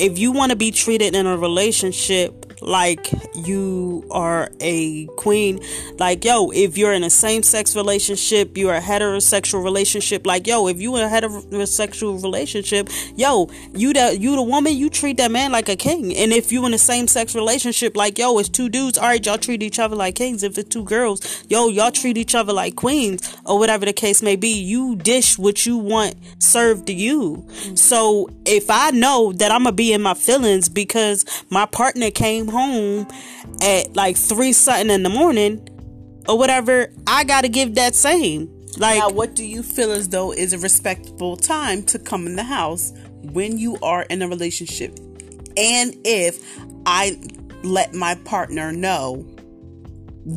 if 0.00 0.18
you 0.18 0.32
want 0.32 0.50
to 0.50 0.56
be 0.56 0.70
treated 0.70 1.14
in 1.14 1.26
a 1.26 1.36
relationship 1.36 2.39
like 2.60 3.10
you 3.34 4.06
are 4.10 4.50
a 4.60 5.06
queen. 5.16 5.60
Like, 5.98 6.24
yo, 6.24 6.50
if 6.50 6.76
you're 6.76 6.92
in 6.92 7.04
a 7.04 7.10
same 7.10 7.42
sex 7.42 7.74
relationship, 7.76 8.56
you're 8.56 8.74
a 8.74 8.80
heterosexual 8.80 9.62
relationship. 9.62 10.26
Like, 10.26 10.46
yo, 10.46 10.66
if 10.68 10.80
you 10.80 10.96
in 10.96 11.02
a 11.02 11.08
heterosexual 11.08 12.22
relationship, 12.22 12.88
yo, 13.16 13.48
you 13.74 13.92
the 13.92 14.16
you 14.18 14.36
the 14.36 14.42
woman, 14.42 14.74
you 14.74 14.90
treat 14.90 15.16
that 15.18 15.30
man 15.30 15.52
like 15.52 15.68
a 15.68 15.76
king. 15.76 16.14
And 16.16 16.32
if 16.32 16.52
you 16.52 16.64
in 16.66 16.74
a 16.74 16.78
same 16.78 17.08
sex 17.08 17.34
relationship, 17.34 17.96
like, 17.96 18.18
yo, 18.18 18.38
it's 18.38 18.48
two 18.48 18.68
dudes, 18.68 18.98
all 18.98 19.06
right, 19.06 19.24
y'all 19.24 19.38
treat 19.38 19.62
each 19.62 19.78
other 19.78 19.96
like 19.96 20.14
kings. 20.14 20.42
If 20.42 20.58
it's 20.58 20.68
two 20.68 20.84
girls, 20.84 21.44
yo, 21.48 21.68
y'all 21.68 21.90
treat 21.90 22.16
each 22.16 22.34
other 22.34 22.52
like 22.52 22.76
queens, 22.76 23.36
or 23.44 23.58
whatever 23.58 23.86
the 23.86 23.92
case 23.92 24.22
may 24.22 24.36
be. 24.36 24.50
You 24.50 24.96
dish 24.96 25.38
what 25.38 25.66
you 25.66 25.76
want 25.76 26.14
served 26.38 26.86
to 26.88 26.92
you. 26.92 27.44
Mm-hmm. 27.46 27.74
So 27.76 28.28
if 28.44 28.70
I 28.70 28.90
know 28.90 29.32
that 29.32 29.50
I'm 29.50 29.64
gonna 29.64 29.72
be 29.72 29.92
in 29.92 30.02
my 30.02 30.14
feelings 30.14 30.68
because 30.68 31.24
my 31.50 31.66
partner 31.66 32.10
came 32.10 32.48
home 32.50 33.06
at 33.62 33.94
like 33.96 34.16
three 34.16 34.52
something 34.52 34.90
in 34.90 35.02
the 35.02 35.08
morning 35.08 35.66
or 36.28 36.38
whatever, 36.38 36.92
I 37.06 37.24
gotta 37.24 37.48
give 37.48 37.74
that 37.76 37.94
same. 37.94 38.48
Like, 38.78 38.98
now, 38.98 39.10
what 39.10 39.34
do 39.34 39.44
you 39.44 39.62
feel 39.62 39.90
as 39.90 40.08
though 40.08 40.32
is 40.32 40.52
a 40.52 40.58
respectable 40.58 41.36
time 41.36 41.82
to 41.84 41.98
come 41.98 42.26
in 42.26 42.36
the 42.36 42.44
house 42.44 42.92
when 43.22 43.58
you 43.58 43.78
are 43.82 44.02
in 44.02 44.22
a 44.22 44.28
relationship? 44.28 44.98
And 45.56 45.96
if 46.04 46.58
I 46.86 47.20
let 47.62 47.94
my 47.94 48.14
partner 48.14 48.72
know, 48.72 49.26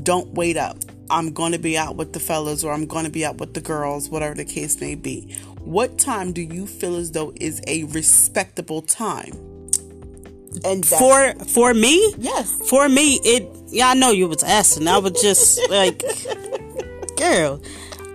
don't 0.02 0.34
wait 0.34 0.58
up. 0.58 0.78
I'm 1.10 1.32
going 1.32 1.52
to 1.52 1.60
be 1.60 1.78
out 1.78 1.96
with 1.96 2.14
the 2.14 2.20
fellas 2.20 2.64
or 2.64 2.74
I'm 2.74 2.88
going 2.88 3.06
to 3.06 3.12
be 3.12 3.24
out 3.24 3.38
with 3.38 3.54
the 3.54 3.62
girls, 3.62 4.10
whatever 4.10 4.34
the 4.34 4.46
case 4.46 4.82
may 4.82 4.96
be. 4.96 5.36
What 5.60 6.00
time 6.00 6.34
do 6.34 6.42
you 6.42 6.66
feel 6.66 6.96
as 6.96 7.12
though 7.12 7.34
is 7.36 7.62
a 7.68 7.84
respectable 7.86 8.82
time? 8.82 9.53
And 10.64 10.86
for 10.86 11.34
for 11.46 11.74
me, 11.74 12.14
yes, 12.18 12.52
for 12.70 12.88
me, 12.90 13.20
it. 13.24 13.50
Yeah, 13.68 13.90
I 13.90 13.94
know 13.96 14.12
you 14.12 14.28
was 14.28 14.44
asking. 14.44 14.88
I 14.88 14.98
was 15.00 15.20
just 15.22 15.60
like, 15.70 16.04
girl. 17.18 17.62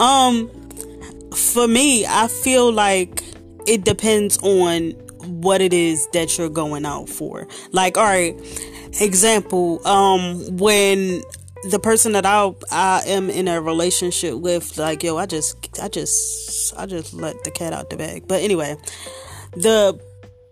Um, 0.00 0.50
for 1.34 1.66
me, 1.66 2.06
I 2.06 2.28
feel 2.28 2.72
like 2.72 3.24
it 3.66 3.84
depends 3.84 4.38
on 4.38 4.92
what 5.40 5.60
it 5.60 5.72
is 5.72 6.06
that 6.12 6.38
you're 6.38 6.48
going 6.48 6.86
out 6.86 7.08
for. 7.08 7.46
Like, 7.72 7.98
all 7.98 8.04
right, 8.04 8.34
example, 9.00 9.86
um, 9.86 10.56
when 10.56 11.22
the 11.64 11.78
person 11.78 12.12
that 12.12 12.24
I 12.24 12.52
I 12.70 13.02
am 13.06 13.30
in 13.30 13.48
a 13.48 13.60
relationship 13.60 14.36
with, 14.36 14.78
like, 14.78 15.02
yo, 15.02 15.16
I 15.16 15.26
just 15.26 15.80
I 15.80 15.88
just 15.88 16.72
I 16.78 16.86
just 16.86 17.12
let 17.14 17.42
the 17.44 17.50
cat 17.50 17.72
out 17.72 17.90
the 17.90 17.96
bag. 17.96 18.26
But 18.28 18.42
anyway, 18.42 18.76
the 19.52 20.00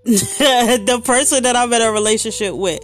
the 0.87 1.03
person 1.05 1.43
that 1.43 1.57
I'm 1.57 1.73
in 1.73 1.83
a 1.83 1.91
relationship 1.91 2.55
with, 2.55 2.81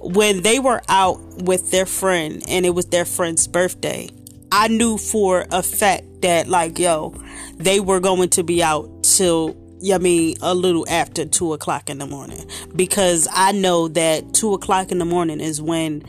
when 0.00 0.42
they 0.42 0.60
were 0.60 0.80
out 0.88 1.18
with 1.42 1.72
their 1.72 1.84
friend 1.84 2.42
and 2.48 2.64
it 2.64 2.70
was 2.70 2.86
their 2.86 3.04
friend's 3.04 3.48
birthday, 3.48 4.08
I 4.52 4.68
knew 4.68 4.96
for 4.96 5.46
a 5.50 5.62
fact 5.64 6.22
that 6.22 6.46
like 6.46 6.78
yo, 6.78 7.14
they 7.56 7.80
were 7.80 7.98
going 7.98 8.28
to 8.30 8.44
be 8.44 8.62
out 8.62 9.02
till 9.02 9.56
I 9.92 9.98
mean 9.98 10.36
a 10.42 10.54
little 10.54 10.86
after 10.88 11.24
two 11.24 11.52
o'clock 11.54 11.90
in 11.90 11.98
the 11.98 12.06
morning. 12.06 12.48
Because 12.76 13.26
I 13.32 13.50
know 13.50 13.88
that 13.88 14.32
two 14.32 14.54
o'clock 14.54 14.92
in 14.92 14.98
the 14.98 15.04
morning 15.04 15.40
is 15.40 15.60
when 15.60 16.04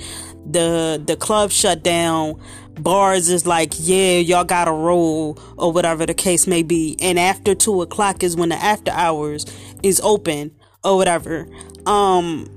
the 0.52 1.02
the 1.04 1.16
club 1.16 1.52
shut 1.52 1.84
down. 1.84 2.42
Bars 2.80 3.30
is 3.30 3.46
like 3.46 3.74
yeah 3.78 4.18
y'all 4.18 4.44
gotta 4.44 4.72
roll 4.72 5.38
or 5.58 5.72
whatever 5.72 6.06
the 6.06 6.14
case 6.14 6.48
may 6.48 6.64
be. 6.64 6.98
And 7.02 7.20
after 7.20 7.54
two 7.54 7.82
o'clock 7.82 8.24
is 8.24 8.36
when 8.36 8.50
the 8.50 8.56
after 8.56 8.92
hours 8.92 9.46
is 9.84 10.00
open 10.02 10.52
or 10.84 10.98
whatever. 10.98 11.48
Um 11.86 12.50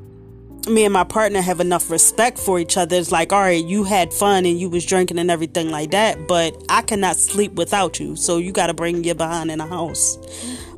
me 0.66 0.84
and 0.84 0.94
my 0.94 1.04
partner 1.04 1.42
have 1.42 1.60
enough 1.60 1.90
respect 1.90 2.38
for 2.38 2.58
each 2.58 2.78
other. 2.78 2.96
It's 2.96 3.12
like 3.12 3.32
all 3.32 3.40
right 3.40 3.64
you 3.64 3.84
had 3.84 4.14
fun 4.14 4.46
and 4.46 4.58
you 4.58 4.68
was 4.68 4.86
drinking 4.86 5.18
and 5.18 5.30
everything 5.30 5.70
like 5.70 5.90
that 5.90 6.26
but 6.26 6.56
i 6.70 6.80
cannot 6.80 7.16
sleep 7.16 7.52
without 7.54 8.00
you. 8.00 8.16
So 8.16 8.38
you 8.38 8.52
got 8.52 8.68
to 8.68 8.74
bring 8.74 9.04
your 9.04 9.14
behind 9.14 9.50
in 9.50 9.58
the 9.58 9.66
house 9.66 10.16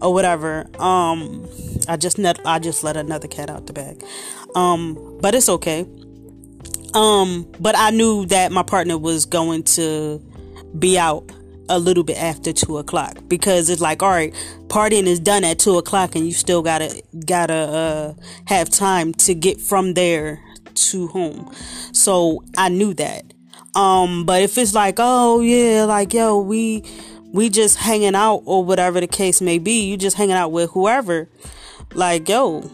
or 0.01 0.13
whatever. 0.13 0.67
Um 0.79 1.47
i 1.89 1.97
just 1.97 2.19
net 2.19 2.41
i 2.45 2.59
just 2.59 2.83
let 2.83 2.97
another 2.97 3.29
cat 3.29 3.51
out 3.51 3.67
the 3.67 3.73
bag. 3.73 4.03
Um 4.55 5.19
but 5.21 5.35
it's 5.35 5.49
okay 5.49 5.87
um, 6.95 7.51
but 7.61 7.77
I 7.77 7.91
knew 7.91 8.27
that 8.27 8.53
my 8.53 8.63
partner 8.63 8.99
was 8.99 9.27
going 9.27 9.65
to 9.65 10.23
be 10.79 10.99
out 10.99 11.31
a 11.69 11.79
little 11.79 12.05
bit 12.05 12.17
after 12.17 12.53
two 12.53 12.79
o'clock 12.79 13.17
because 13.29 13.69
it's 13.71 13.81
like, 13.81 14.03
all 14.03 14.11
right, 14.11 14.35
partying 14.69 15.07
is 15.07 15.21
done 15.21 15.45
at 15.45 15.59
two 15.59 15.77
o'clock, 15.79 16.15
and 16.15 16.27
you 16.27 16.33
still 16.33 16.63
gotta 16.63 17.03
gotta 17.25 17.55
uh, 17.55 18.15
have 18.47 18.71
time 18.71 19.13
to 19.15 19.35
get 19.35 19.61
from 19.61 19.95
there 19.95 20.41
to 20.75 21.09
home. 21.09 21.53
So 21.93 22.45
I 22.57 22.69
knew 22.69 22.95
that. 22.95 23.25
Um, 23.75 24.25
but 24.25 24.43
if 24.43 24.57
it's 24.57 24.75
like, 24.75 24.97
oh 24.99 25.41
yeah, 25.41 25.85
like 25.85 26.15
yo, 26.15 26.39
we 26.39 26.85
we 27.33 27.51
just 27.51 27.77
hanging 27.77 28.15
out 28.15 28.43
or 28.47 28.65
whatever 28.65 29.01
the 29.01 29.07
case 29.07 29.41
may 29.41 29.59
be, 29.59 29.87
you 29.87 29.97
just 29.97 30.17
hanging 30.17 30.37
out 30.37 30.53
with 30.53 30.71
whoever, 30.71 31.29
like 31.95 32.29
yo, 32.29 32.71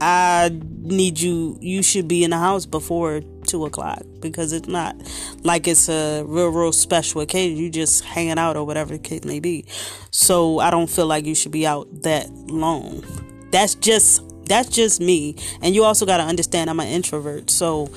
I 0.00 0.50
need 0.80 1.18
you 1.18 1.58
you 1.60 1.82
should 1.82 2.06
be 2.06 2.22
in 2.22 2.30
the 2.30 2.38
house 2.38 2.66
before 2.66 3.20
two 3.46 3.64
o'clock 3.64 4.02
because 4.20 4.52
it's 4.52 4.68
not 4.68 4.94
like 5.42 5.66
it's 5.66 5.88
a 5.88 6.22
real 6.24 6.48
real 6.48 6.72
special 6.72 7.20
occasion. 7.20 7.56
You 7.56 7.70
just 7.70 8.04
hanging 8.04 8.38
out 8.38 8.56
or 8.56 8.64
whatever 8.64 8.92
the 8.92 8.98
case 8.98 9.24
may 9.24 9.40
be. 9.40 9.64
So 10.10 10.60
i 10.60 10.70
don't 10.70 10.88
feel 10.88 11.06
like 11.06 11.24
you 11.26 11.34
should 11.34 11.52
be 11.52 11.66
out 11.66 12.02
that 12.02 12.30
long. 12.30 13.02
That's 13.50 13.74
just 13.74 14.22
that's 14.46 14.68
just 14.68 15.00
me. 15.00 15.36
And 15.60 15.74
you 15.74 15.84
also 15.84 16.06
got 16.06 16.18
to 16.18 16.22
understand 16.24 16.70
i'm 16.70 16.80
an 16.80 16.88
introvert. 16.88 17.50
So 17.50 17.90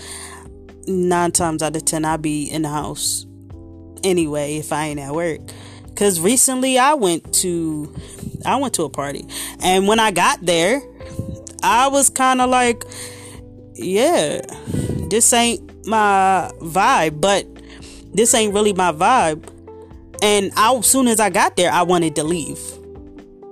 nine 0.87 1.31
times 1.31 1.61
out 1.61 1.75
of 1.75 1.85
ten 1.85 2.03
i'll 2.03 2.17
be 2.17 2.45
in 2.45 2.63
the 2.63 2.69
house 2.69 3.27
anyway 4.03 4.57
if 4.57 4.73
i 4.73 4.87
ain't 4.87 4.99
at 4.99 5.13
work. 5.13 5.41
Because 5.83 6.19
recently 6.19 6.79
i 6.79 6.95
went 6.95 7.31
to 7.35 7.93
i 8.43 8.55
went 8.55 8.73
to 8.75 8.83
a 8.83 8.89
party. 8.89 9.27
And 9.61 9.87
when 9.87 9.99
i 9.99 10.09
got 10.09 10.43
there 10.43 10.81
I 11.63 11.87
was 11.87 12.09
kind 12.09 12.41
of 12.41 12.49
like, 12.49 12.83
yeah, 13.75 14.41
this 15.09 15.31
ain't 15.33 15.87
my 15.87 16.51
vibe, 16.59 17.21
but 17.21 17.45
this 18.13 18.33
ain't 18.33 18.53
really 18.53 18.73
my 18.73 18.91
vibe. 18.91 19.47
And 20.21 20.51
I, 20.55 20.75
as 20.75 20.85
soon 20.85 21.07
as 21.07 21.19
I 21.19 21.29
got 21.29 21.55
there, 21.55 21.71
I 21.71 21.83
wanted 21.83 22.15
to 22.15 22.23
leave. 22.23 22.59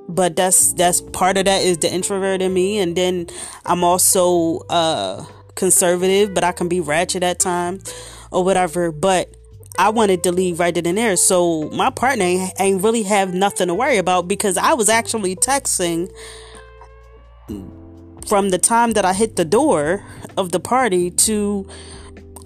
But 0.07 0.35
that's 0.35 0.73
that's 0.73 1.01
part 1.01 1.37
of 1.37 1.45
that 1.45 1.61
is 1.61 1.77
the 1.77 1.91
introvert 1.91 2.41
in 2.41 2.53
me, 2.53 2.79
and 2.79 2.95
then 2.95 3.27
I'm 3.65 3.83
also 3.83 4.59
uh, 4.69 5.23
conservative, 5.55 6.33
but 6.33 6.43
I 6.43 6.51
can 6.51 6.67
be 6.67 6.79
ratchet 6.79 7.21
at 7.21 7.39
times 7.39 7.93
or 8.31 8.43
whatever. 8.43 8.91
But 8.91 9.35
I 9.77 9.89
wanted 9.89 10.23
to 10.23 10.31
leave 10.31 10.59
right 10.59 10.73
then 10.73 10.87
and 10.87 10.97
there, 10.97 11.15
so 11.15 11.69
my 11.69 11.91
partner 11.91 12.25
ain't, 12.25 12.53
ain't 12.59 12.83
really 12.83 13.03
have 13.03 13.35
nothing 13.35 13.67
to 13.67 13.75
worry 13.75 13.97
about 13.97 14.27
because 14.27 14.57
I 14.57 14.73
was 14.73 14.89
actually 14.89 15.35
texting 15.35 16.11
from 18.29 18.51
the 18.51 18.59
time 18.59 18.91
that 18.91 19.03
I 19.03 19.13
hit 19.13 19.35
the 19.35 19.43
door 19.43 20.05
of 20.37 20.51
the 20.51 20.59
party 20.59 21.09
to 21.11 21.67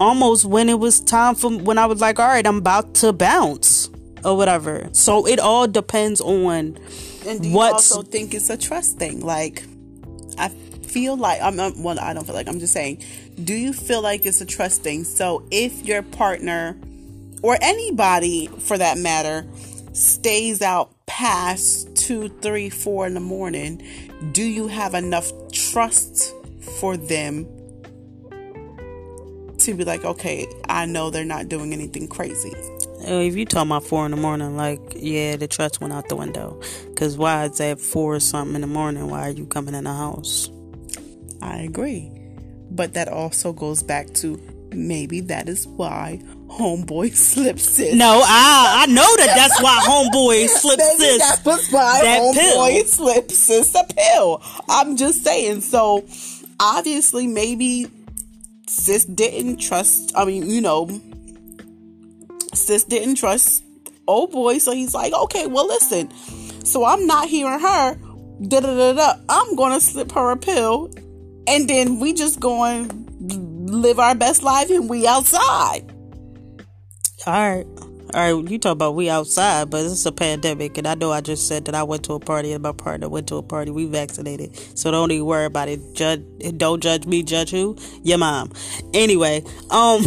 almost 0.00 0.46
when 0.46 0.68
it 0.70 0.78
was 0.78 0.98
time 1.00 1.34
for 1.34 1.50
when 1.50 1.76
I 1.76 1.84
was 1.86 2.00
like, 2.00 2.18
all 2.18 2.26
right, 2.26 2.46
I'm 2.46 2.56
about 2.56 2.94
to 2.96 3.12
bounce 3.12 3.90
or 4.24 4.36
whatever. 4.36 4.88
So 4.92 5.26
it 5.26 5.38
all 5.38 5.68
depends 5.68 6.22
on 6.22 6.78
and 7.26 7.42
do 7.42 7.48
you 7.48 7.54
what's, 7.54 7.92
also 7.92 8.02
think 8.02 8.34
it's 8.34 8.48
a 8.50 8.56
trust 8.56 8.98
thing? 8.98 9.20
Like, 9.20 9.64
I 10.38 10.48
feel 10.48 11.16
like 11.16 11.40
I'm, 11.42 11.60
I'm 11.60 11.82
well, 11.82 12.00
I 12.00 12.14
don't 12.14 12.24
feel 12.24 12.34
like 12.34 12.48
I'm 12.48 12.60
just 12.60 12.72
saying. 12.72 13.02
Do 13.42 13.54
you 13.54 13.72
feel 13.72 14.00
like 14.00 14.24
it's 14.24 14.40
a 14.40 14.46
trust 14.46 14.82
thing? 14.82 15.04
So 15.04 15.46
if 15.50 15.84
your 15.84 16.02
partner 16.02 16.78
or 17.42 17.58
anybody 17.60 18.46
for 18.46 18.78
that 18.78 18.96
matter 18.96 19.46
stays 19.92 20.62
out 20.62 20.94
past 21.06 21.94
two, 21.96 22.28
three, 22.40 22.70
four 22.70 23.06
in 23.06 23.14
the 23.14 23.20
morning, 23.20 23.82
do 24.32 24.42
you 24.42 24.68
have 24.68 24.94
enough 24.94 25.30
trust 25.52 25.63
for 26.80 26.96
them 26.96 27.46
to 29.58 29.74
be 29.74 29.84
like, 29.84 30.04
okay, 30.04 30.46
I 30.68 30.86
know 30.86 31.10
they're 31.10 31.24
not 31.24 31.48
doing 31.48 31.72
anything 31.72 32.06
crazy. 32.08 32.52
If 33.06 33.36
you 33.36 33.44
talk 33.44 33.66
about 33.66 33.84
four 33.84 34.04
in 34.04 34.12
the 34.12 34.16
morning, 34.16 34.56
like, 34.56 34.80
yeah, 34.94 35.36
the 35.36 35.48
trust 35.48 35.80
went 35.80 35.92
out 35.92 36.08
the 36.08 36.16
window. 36.16 36.60
Because 36.88 37.18
why 37.18 37.44
is 37.44 37.58
that 37.58 37.80
four 37.80 38.14
or 38.14 38.20
something 38.20 38.54
in 38.54 38.60
the 38.60 38.66
morning? 38.66 39.08
Why 39.10 39.28
are 39.28 39.30
you 39.30 39.46
coming 39.46 39.74
in 39.74 39.84
the 39.84 39.92
house? 39.92 40.50
I 41.42 41.58
agree. 41.58 42.10
But 42.70 42.94
that 42.94 43.08
also 43.08 43.52
goes 43.52 43.82
back 43.82 44.12
to 44.14 44.40
maybe 44.72 45.20
that 45.20 45.48
is 45.48 45.66
why 45.66 46.22
homeboy 46.58 47.14
slipped 47.14 47.60
sis. 47.60 47.94
No, 47.94 48.22
I 48.24 48.82
I 48.82 48.86
know 48.86 49.16
that 49.16 49.34
that's 49.36 49.60
why 49.62 49.80
homeboy 49.86 50.28
maybe 50.36 50.48
sis. 50.48 51.18
That 51.18 51.40
was 51.44 51.68
why 51.70 52.00
that 52.02 52.20
homeboy 52.20 52.74
pill. 52.74 52.84
slipped 52.84 53.30
sis 53.32 53.74
a 53.74 53.84
pill. 53.84 54.42
I'm 54.68 54.96
just 54.96 55.24
saying. 55.24 55.62
So 55.62 56.04
obviously, 56.60 57.26
maybe 57.26 57.88
sis 58.66 59.04
didn't 59.04 59.58
trust. 59.58 60.12
I 60.16 60.24
mean, 60.24 60.48
you 60.48 60.60
know, 60.60 60.88
sis 62.54 62.84
didn't 62.84 63.16
trust 63.16 63.64
old 64.06 64.32
boy. 64.32 64.58
So 64.58 64.72
he's 64.72 64.94
like, 64.94 65.12
okay, 65.12 65.46
well, 65.46 65.66
listen. 65.66 66.10
So 66.64 66.84
I'm 66.84 67.06
not 67.06 67.28
hearing 67.28 67.60
her. 67.60 67.94
Da 68.48 68.60
da 68.60 68.74
da 68.74 68.92
da. 68.92 69.12
I'm 69.28 69.54
gonna 69.56 69.80
slip 69.80 70.12
her 70.12 70.30
a 70.30 70.36
pill, 70.36 70.90
and 71.46 71.68
then 71.68 72.00
we 72.00 72.12
just 72.12 72.40
going 72.40 73.00
live 73.66 73.98
our 73.98 74.14
best 74.14 74.42
life, 74.42 74.70
and 74.70 74.88
we 74.88 75.06
outside. 75.06 75.93
All 77.26 77.32
right. 77.32 77.66
All 78.12 78.34
right, 78.34 78.50
you 78.50 78.58
talk 78.58 78.72
about 78.72 78.94
we 78.94 79.08
outside, 79.10 79.70
but 79.70 79.84
it's 79.84 80.06
a 80.06 80.12
pandemic, 80.12 80.78
and 80.78 80.86
I 80.86 80.94
know 80.94 81.10
I 81.10 81.20
just 81.20 81.48
said 81.48 81.64
that 81.64 81.74
I 81.74 81.82
went 81.82 82.04
to 82.04 82.12
a 82.12 82.20
party 82.20 82.52
and 82.52 82.62
my 82.62 82.70
partner 82.70 83.08
went 83.08 83.26
to 83.28 83.36
a 83.36 83.42
party. 83.42 83.72
We 83.72 83.86
vaccinated, 83.86 84.56
so 84.78 84.92
don't 84.92 85.10
even 85.10 85.26
worry 85.26 85.46
about 85.46 85.68
it. 85.68 85.80
Judge, 85.94 86.22
don't 86.56 86.80
judge 86.80 87.06
me. 87.06 87.24
Judge 87.24 87.50
who? 87.50 87.76
Your 88.04 88.18
mom. 88.18 88.52
Anyway, 88.92 89.42
um, 89.70 90.02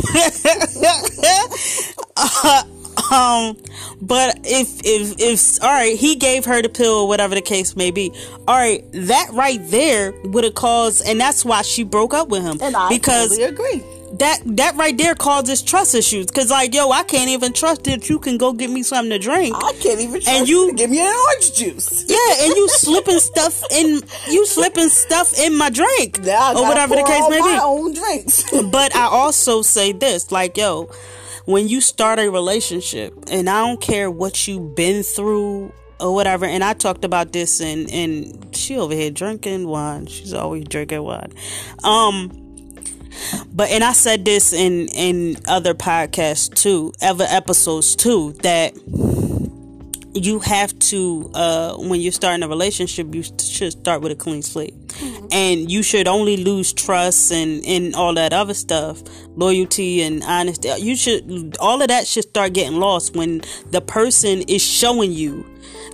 um, 3.11 3.57
but 4.01 4.39
if 4.45 4.79
if 4.85 5.19
if 5.19 5.61
all 5.61 5.73
right, 5.73 5.97
he 5.97 6.15
gave 6.15 6.45
her 6.45 6.61
the 6.61 6.69
pill 6.69 6.93
or 6.93 7.07
whatever 7.09 7.35
the 7.35 7.41
case 7.41 7.75
may 7.75 7.91
be. 7.91 8.13
All 8.47 8.55
right, 8.55 8.85
that 8.93 9.31
right 9.33 9.59
there 9.65 10.13
would 10.23 10.45
have 10.45 10.55
caused, 10.55 11.05
and 11.05 11.19
that's 11.19 11.43
why 11.43 11.61
she 11.61 11.83
broke 11.83 12.13
up 12.13 12.29
with 12.29 12.43
him 12.43 12.57
And 12.61 12.73
I 12.73 12.87
because 12.87 13.37
totally 13.37 13.49
agree. 13.49 13.83
That 14.13 14.39
that 14.45 14.75
right 14.75 14.97
there 14.97 15.15
causes 15.15 15.61
trust 15.61 15.93
issues. 15.95 16.27
Cause 16.31 16.49
like, 16.49 16.73
yo, 16.73 16.89
I 16.91 17.03
can't 17.03 17.29
even 17.29 17.53
trust 17.53 17.83
that 17.85 18.09
you 18.09 18.19
can 18.19 18.37
go 18.37 18.53
get 18.53 18.69
me 18.69 18.83
something 18.83 19.09
to 19.11 19.19
drink. 19.19 19.55
I 19.55 19.73
can't 19.73 19.99
even 19.99 20.21
trust 20.21 20.27
And 20.27 20.47
you 20.47 20.61
you- 20.65 20.69
to 20.71 20.75
give 20.75 20.89
me 20.89 20.99
an 20.99 21.07
orange 21.27 21.53
juice. 21.55 22.05
Yeah, 22.07 22.45
and 22.45 22.55
you 22.55 22.67
slipping 22.71 23.19
stuff 23.19 23.61
in 23.71 24.01
you 24.29 24.45
slipping 24.45 24.89
stuff 24.89 25.37
in 25.39 25.55
my 25.57 25.69
drink 25.69 26.19
or 26.19 26.63
whatever 26.67 26.95
the 26.95 27.03
case 27.03 27.29
may 27.29 27.39
my 27.39 27.53
be. 27.53 27.59
own 27.61 27.93
drinks. 27.93 28.43
But 28.71 28.95
I 28.95 29.05
also 29.07 29.61
say 29.61 29.91
this, 29.91 30.31
like, 30.31 30.57
yo, 30.57 30.89
when 31.45 31.67
you 31.67 31.79
start 31.81 32.19
a 32.19 32.29
relationship, 32.29 33.13
and 33.31 33.49
I 33.49 33.65
don't 33.65 33.79
care 33.81 34.09
what 34.11 34.47
you've 34.47 34.75
been 34.75 35.03
through 35.03 35.71
or 35.99 36.13
whatever, 36.13 36.45
and 36.45 36.63
I 36.63 36.73
talked 36.73 37.03
about 37.05 37.31
this, 37.33 37.59
and 37.61 37.89
and 37.91 38.55
she 38.55 38.77
over 38.77 38.93
here 38.93 39.11
drinking 39.11 39.67
wine. 39.67 40.07
She's 40.07 40.33
always 40.33 40.65
drinking 40.65 41.03
wine. 41.03 41.33
Um, 41.83 42.31
but 43.53 43.69
and 43.69 43.83
I 43.83 43.93
said 43.93 44.25
this 44.25 44.53
in 44.53 44.87
in 44.89 45.37
other 45.47 45.73
podcasts 45.73 46.53
too, 46.53 46.93
other 47.01 47.25
episodes 47.27 47.95
too, 47.95 48.33
that 48.43 48.73
you 50.23 50.39
have 50.39 50.77
to 50.79 51.29
uh 51.33 51.75
when 51.77 52.01
you're 52.01 52.11
starting 52.11 52.43
a 52.43 52.47
relationship 52.47 53.13
you 53.13 53.23
should 53.23 53.71
start 53.71 54.01
with 54.01 54.11
a 54.11 54.15
clean 54.15 54.41
slate. 54.41 54.73
And 55.31 55.69
you 55.71 55.83
should 55.83 56.07
only 56.07 56.37
lose 56.37 56.73
trust 56.73 57.31
and 57.31 57.63
and 57.65 57.95
all 57.95 58.13
that 58.15 58.33
other 58.33 58.53
stuff 58.53 59.03
loyalty 59.35 60.01
and 60.01 60.23
honesty. 60.23 60.69
You 60.79 60.95
should 60.95 61.57
all 61.59 61.81
of 61.81 61.89
that 61.89 62.07
should 62.07 62.23
start 62.25 62.53
getting 62.53 62.79
lost 62.79 63.15
when 63.15 63.41
the 63.71 63.81
person 63.81 64.41
is 64.47 64.61
showing 64.61 65.11
you 65.11 65.45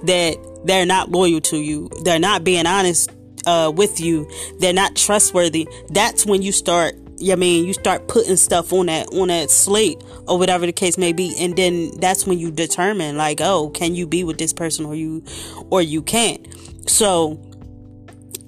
that 0.03 0.37
they're 0.65 0.85
not 0.85 1.11
loyal 1.11 1.41
to 1.41 1.57
you 1.57 1.89
they're 2.03 2.19
not 2.19 2.43
being 2.43 2.65
honest 2.65 3.11
uh 3.45 3.71
with 3.75 3.99
you 3.99 4.29
they're 4.59 4.73
not 4.73 4.95
trustworthy. 4.95 5.67
That's 5.89 6.25
when 6.25 6.41
you 6.41 6.51
start 6.51 6.95
I 7.31 7.35
mean, 7.35 7.65
you 7.65 7.73
start 7.73 8.07
putting 8.07 8.35
stuff 8.37 8.73
on 8.73 8.87
that 8.87 9.07
on 9.13 9.29
that 9.29 9.49
slate 9.49 10.01
or 10.27 10.37
whatever 10.37 10.65
the 10.65 10.73
case 10.73 10.97
may 10.97 11.13
be, 11.13 11.35
and 11.39 11.55
then 11.55 11.91
that's 11.99 12.25
when 12.25 12.39
you 12.39 12.51
determine 12.51 13.17
like, 13.17 13.39
oh, 13.41 13.69
can 13.69 13.95
you 13.95 14.07
be 14.07 14.23
with 14.23 14.37
this 14.37 14.53
person 14.53 14.85
or 14.85 14.95
you 14.95 15.23
or 15.69 15.81
you 15.81 16.01
can't. 16.01 16.45
So, 16.89 17.39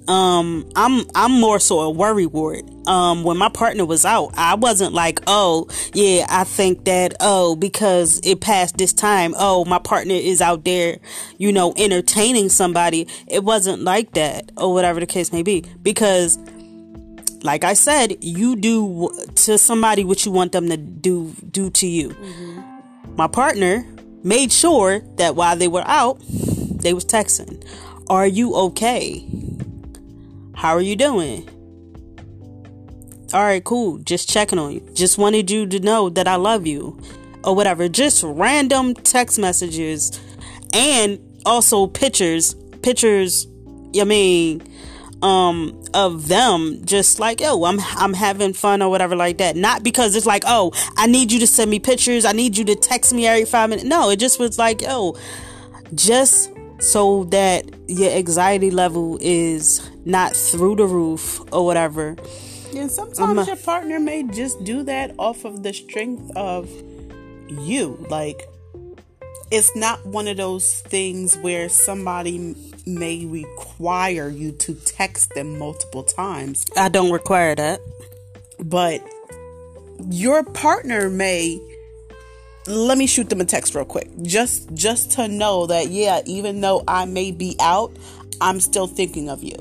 um, 0.08 0.70
I'm 0.76 1.06
I'm 1.16 1.32
more 1.32 1.60
so 1.60 1.80
a 1.80 1.90
worry 1.90 2.26
ward. 2.26 2.70
Um, 2.88 3.24
when 3.24 3.38
my 3.38 3.50
partner 3.50 3.86
was 3.86 4.06
out, 4.06 4.34
I 4.38 4.54
wasn't 4.56 4.94
like, 4.94 5.20
oh, 5.26 5.68
yeah, 5.94 6.26
I 6.30 6.44
think 6.44 6.86
that 6.86 7.16
oh 7.20 7.56
because 7.56 8.22
it 8.24 8.42
passed 8.42 8.78
this 8.78 8.94
time, 8.94 9.34
oh, 9.38 9.66
my 9.66 9.80
partner 9.80 10.14
is 10.14 10.42
out 10.42 10.66
there, 10.66 10.98
you 11.38 11.52
know, 11.52 11.74
entertaining 11.78 12.50
somebody. 12.50 13.08
It 13.28 13.44
wasn't 13.44 13.82
like 13.82 14.14
that 14.14 14.52
or 14.58 14.74
whatever 14.74 15.00
the 15.00 15.08
case 15.08 15.32
may 15.32 15.42
be 15.42 15.66
because 15.82 16.38
like 17.46 17.64
I 17.64 17.74
said, 17.74 18.18
you 18.22 18.56
do 18.56 19.12
to 19.36 19.58
somebody 19.58 20.04
what 20.04 20.26
you 20.26 20.32
want 20.32 20.52
them 20.52 20.68
to 20.70 20.78
do 20.78 21.34
do 21.52 21.70
to 21.70 21.88
you. 21.88 22.10
Mm-hmm. 22.10 23.16
My 23.16 23.28
partner 23.28 23.86
made 24.24 24.52
sure 24.52 25.00
that 25.18 25.36
while 25.36 25.56
they 25.56 25.68
were 25.68 25.84
out, 25.86 26.20
they 26.28 26.94
was 26.94 27.06
texting. 27.06 27.64
Are 28.10 28.26
you 28.26 28.56
okay? 28.56 29.26
How 30.56 30.74
are 30.74 30.82
you 30.82 30.96
doing? 30.96 31.48
All 33.34 33.44
right, 33.44 33.64
cool. 33.64 34.00
Just 34.00 34.28
checking 34.30 34.58
on 34.58 34.72
you. 34.72 34.90
Just 34.94 35.18
wanted 35.18 35.52
you 35.52 35.68
to 35.68 35.80
know 35.80 36.10
that 36.10 36.28
I 36.28 36.36
love 36.38 36.66
you 36.66 37.00
or 37.44 37.56
whatever. 37.56 37.88
Just 37.88 38.24
random 38.24 38.96
text 38.96 39.38
messages 39.38 40.20
and 40.74 41.20
also 41.46 41.86
pictures, 41.86 42.56
pictures, 42.82 43.46
I 44.00 44.04
mean, 44.04 44.62
um 45.22 45.82
of 45.94 46.28
them 46.28 46.82
just 46.84 47.20
like 47.20 47.40
yo 47.40 47.64
i'm 47.64 47.80
i'm 47.96 48.14
having 48.14 48.52
fun 48.52 48.82
or 48.82 48.90
whatever 48.90 49.16
like 49.16 49.38
that. 49.38 49.56
Not 49.56 49.84
because 49.84 50.16
it's 50.16 50.26
like 50.26 50.44
oh 50.46 50.72
i 50.98 51.08
need 51.08 51.32
you 51.32 51.40
to 51.40 51.48
send 51.48 51.72
me 51.72 51.80
pictures. 51.80 52.26
I 52.26 52.32
need 52.32 52.58
you 52.58 52.66
to 52.66 52.76
text 52.76 53.14
me 53.14 53.28
every 53.28 53.46
five 53.46 53.70
minutes. 53.70 53.88
No 53.88 54.10
it 54.10 54.20
just 54.20 54.40
was 54.40 54.58
like 54.58 54.82
yo 54.82 55.16
just 55.94 56.52
so 56.80 57.24
that 57.26 57.66
your 57.88 58.12
anxiety 58.12 58.70
level 58.72 59.18
is 59.22 59.90
not 60.06 60.36
through 60.36 60.76
the 60.76 60.86
roof 60.86 61.42
or 61.52 61.66
whatever. 61.66 62.16
And 62.76 62.92
sometimes 62.92 63.48
your 63.48 63.56
partner 63.56 64.00
may 64.00 64.24
just 64.24 64.64
do 64.64 64.84
that 64.84 65.16
off 65.18 65.46
of 65.46 65.64
the 65.64 65.74
strength 65.74 66.30
of 66.36 66.70
you. 67.48 68.06
Like, 68.10 68.42
it's 69.52 69.76
not 69.76 70.06
one 70.06 70.28
of 70.28 70.38
those 70.38 70.82
things 70.82 71.38
where 71.38 71.70
somebody 71.70 72.56
may 72.86 73.26
require 73.26 74.30
you 74.30 74.52
to 74.54 74.76
text 74.76 75.32
them 75.36 75.58
multiple 75.58 76.04
times, 76.04 76.66
i 76.78 76.90
don't 76.90 77.12
require 77.12 77.56
that. 77.56 77.80
But 78.60 79.02
your 80.10 80.44
partner 80.44 81.10
may 81.10 81.60
let 82.68 82.98
me 82.98 83.06
shoot 83.08 83.30
them 83.30 83.42
a 83.42 83.46
text 83.46 83.76
real 83.76 83.86
quick. 83.86 84.10
Just 84.24 84.74
just 84.74 85.12
to 85.14 85.28
know 85.28 85.68
that 85.68 85.90
yeah 85.90 86.22
even 86.26 86.62
though 86.62 86.84
i 86.88 87.06
may 87.06 87.32
be 87.32 87.56
out 87.60 87.92
i'm 88.42 88.60
still 88.60 88.88
thinking 88.88 89.30
of 89.30 89.44
you. 89.44 89.56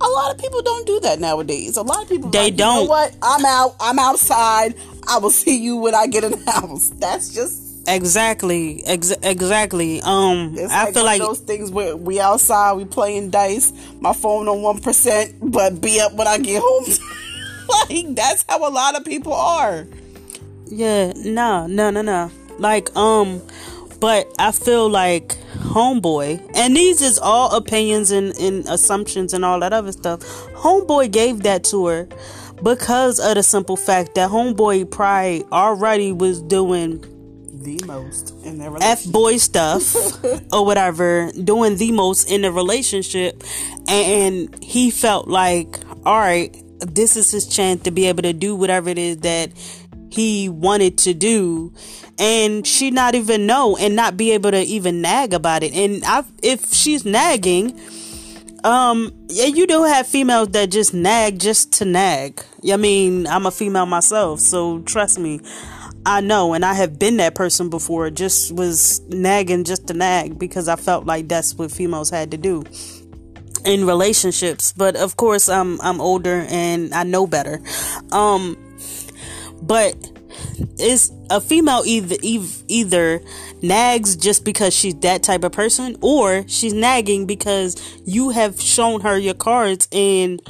A 0.00 0.06
lot 0.08 0.32
of 0.32 0.38
people 0.40 0.62
don't 0.62 0.86
do 0.86 1.00
that 1.00 1.18
nowadays. 1.18 1.76
A 1.76 1.82
lot 1.82 2.02
of 2.02 2.08
people 2.08 2.30
They 2.30 2.44
like, 2.44 2.52
you 2.52 2.58
know 2.58 2.74
don't. 2.80 2.88
what? 2.88 3.16
I'm 3.20 3.44
out. 3.44 3.74
I'm 3.80 3.98
outside. 3.98 4.74
I 5.08 5.18
will 5.18 5.30
see 5.42 5.58
you 5.58 5.76
when 5.78 5.94
i 5.94 6.06
get 6.06 6.22
in 6.24 6.32
the 6.32 6.50
house. 6.50 6.90
That's 6.90 7.34
just 7.34 7.60
exactly 7.88 8.82
ex- 8.86 9.16
exactly 9.22 10.00
um 10.02 10.54
it's 10.56 10.72
i 10.72 10.84
like 10.84 10.94
feel 10.94 11.04
like 11.04 11.20
those 11.20 11.40
things 11.40 11.70
where 11.70 11.96
we 11.96 12.20
outside 12.20 12.72
we 12.74 12.84
playing 12.84 13.30
dice 13.30 13.72
my 14.00 14.12
phone 14.12 14.46
on 14.48 14.62
one 14.62 14.78
percent 14.80 15.34
but 15.40 15.80
be 15.80 15.98
up 16.00 16.12
when 16.14 16.26
i 16.28 16.38
get 16.38 16.62
home 16.62 16.84
like 17.88 18.14
that's 18.14 18.44
how 18.48 18.68
a 18.68 18.70
lot 18.70 18.94
of 18.96 19.04
people 19.04 19.32
are 19.32 19.86
Yeah, 20.70 21.12
no, 21.16 21.66
no, 21.66 21.90
no, 21.90 22.02
no. 22.02 22.30
Like, 22.58 22.94
um, 22.94 23.40
but 24.00 24.26
I 24.38 24.52
feel 24.52 24.88
like 24.90 25.36
Homeboy, 25.72 26.50
and 26.54 26.76
these 26.76 27.00
is 27.00 27.18
all 27.18 27.56
opinions 27.56 28.10
and, 28.10 28.36
and 28.38 28.66
assumptions 28.68 29.32
and 29.32 29.44
all 29.44 29.60
that 29.60 29.72
other 29.72 29.92
stuff. 29.92 30.20
Homeboy 30.52 31.10
gave 31.10 31.42
that 31.44 31.64
to 31.64 31.86
her 31.86 32.08
because 32.62 33.18
of 33.18 33.36
the 33.36 33.42
simple 33.42 33.76
fact 33.76 34.14
that 34.16 34.30
Homeboy 34.30 34.90
probably 34.90 35.44
already 35.52 36.12
was 36.12 36.42
doing 36.42 37.02
the 37.62 37.80
most 37.86 38.34
in 38.44 38.58
their 38.58 38.72
F 38.80 39.04
boy 39.06 39.36
stuff 39.38 39.94
or 40.52 40.64
whatever, 40.64 41.30
doing 41.32 41.76
the 41.76 41.92
most 41.92 42.30
in 42.30 42.42
the 42.42 42.52
relationship, 42.52 43.42
and 43.88 44.62
he 44.62 44.90
felt 44.90 45.28
like, 45.28 45.78
all 46.04 46.18
right, 46.18 46.56
this 46.80 47.16
is 47.16 47.30
his 47.30 47.46
chance 47.46 47.82
to 47.82 47.90
be 47.90 48.06
able 48.06 48.22
to 48.22 48.32
do 48.32 48.54
whatever 48.54 48.88
it 48.90 48.98
is 48.98 49.18
that 49.18 49.50
he 50.10 50.48
wanted 50.48 50.96
to 50.98 51.14
do, 51.14 51.72
and 52.18 52.66
she 52.66 52.90
not 52.90 53.14
even 53.14 53.46
know 53.46 53.76
and 53.76 53.94
not 53.94 54.16
be 54.16 54.30
able 54.32 54.50
to 54.50 54.60
even 54.62 55.00
nag 55.02 55.34
about 55.34 55.62
it. 55.62 55.74
And 55.74 56.02
I, 56.04 56.24
if 56.42 56.72
she's 56.72 57.04
nagging, 57.04 57.78
Um, 58.64 59.12
yeah, 59.28 59.46
you 59.46 59.68
do 59.68 59.84
have 59.84 60.06
females 60.08 60.48
that 60.48 60.70
just 60.70 60.92
nag 60.92 61.38
just 61.38 61.72
to 61.74 61.84
nag. 61.84 62.42
I 62.68 62.76
mean, 62.76 63.26
I'm 63.28 63.46
a 63.46 63.52
female 63.52 63.86
myself, 63.86 64.40
so 64.40 64.80
trust 64.80 65.16
me, 65.18 65.40
I 66.06 66.20
know, 66.20 66.54
and 66.54 66.64
I 66.64 66.74
have 66.74 66.98
been 66.98 67.18
that 67.18 67.34
person 67.34 67.68
before. 67.68 68.10
Just 68.10 68.52
was 68.52 69.00
nagging 69.08 69.64
just 69.64 69.88
to 69.88 69.94
nag 69.94 70.38
because 70.38 70.68
I 70.68 70.76
felt 70.76 71.06
like 71.06 71.28
that's 71.28 71.54
what 71.54 71.70
females 71.70 72.10
had 72.10 72.30
to 72.30 72.36
do 72.36 72.64
in 73.64 73.86
relationships. 73.86 74.72
But 74.72 74.96
of 74.96 75.16
course, 75.16 75.48
I'm 75.48 75.80
I'm 75.80 76.00
older 76.00 76.46
and 76.48 76.94
I 76.94 77.02
know 77.02 77.26
better. 77.26 77.60
Um, 78.12 78.56
but 79.62 79.94
is 80.78 81.12
a 81.30 81.40
female 81.40 81.82
either 81.84 82.16
either 82.68 83.20
nags 83.62 84.16
just 84.16 84.44
because 84.44 84.74
she's 84.74 84.94
that 84.96 85.22
type 85.22 85.44
of 85.44 85.52
person 85.52 85.96
or 86.00 86.46
she's 86.48 86.72
nagging 86.72 87.26
because 87.26 87.76
you 88.04 88.30
have 88.30 88.60
shown 88.60 89.00
her 89.00 89.18
your 89.18 89.34
cards 89.34 89.88
and 89.92 90.40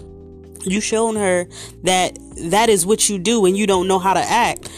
you 0.65 0.81
shown 0.81 1.17
her 1.17 1.47
that 1.85 2.19
that 2.37 2.69
is 2.69 2.85
what 2.85 3.09
you 3.09 3.19
do 3.19 3.47
and 3.47 3.57
you 3.57 3.67
don't 3.67 3.89
know 3.89 3.99
how 3.99 4.13
to 4.13 4.21
act 4.21 4.71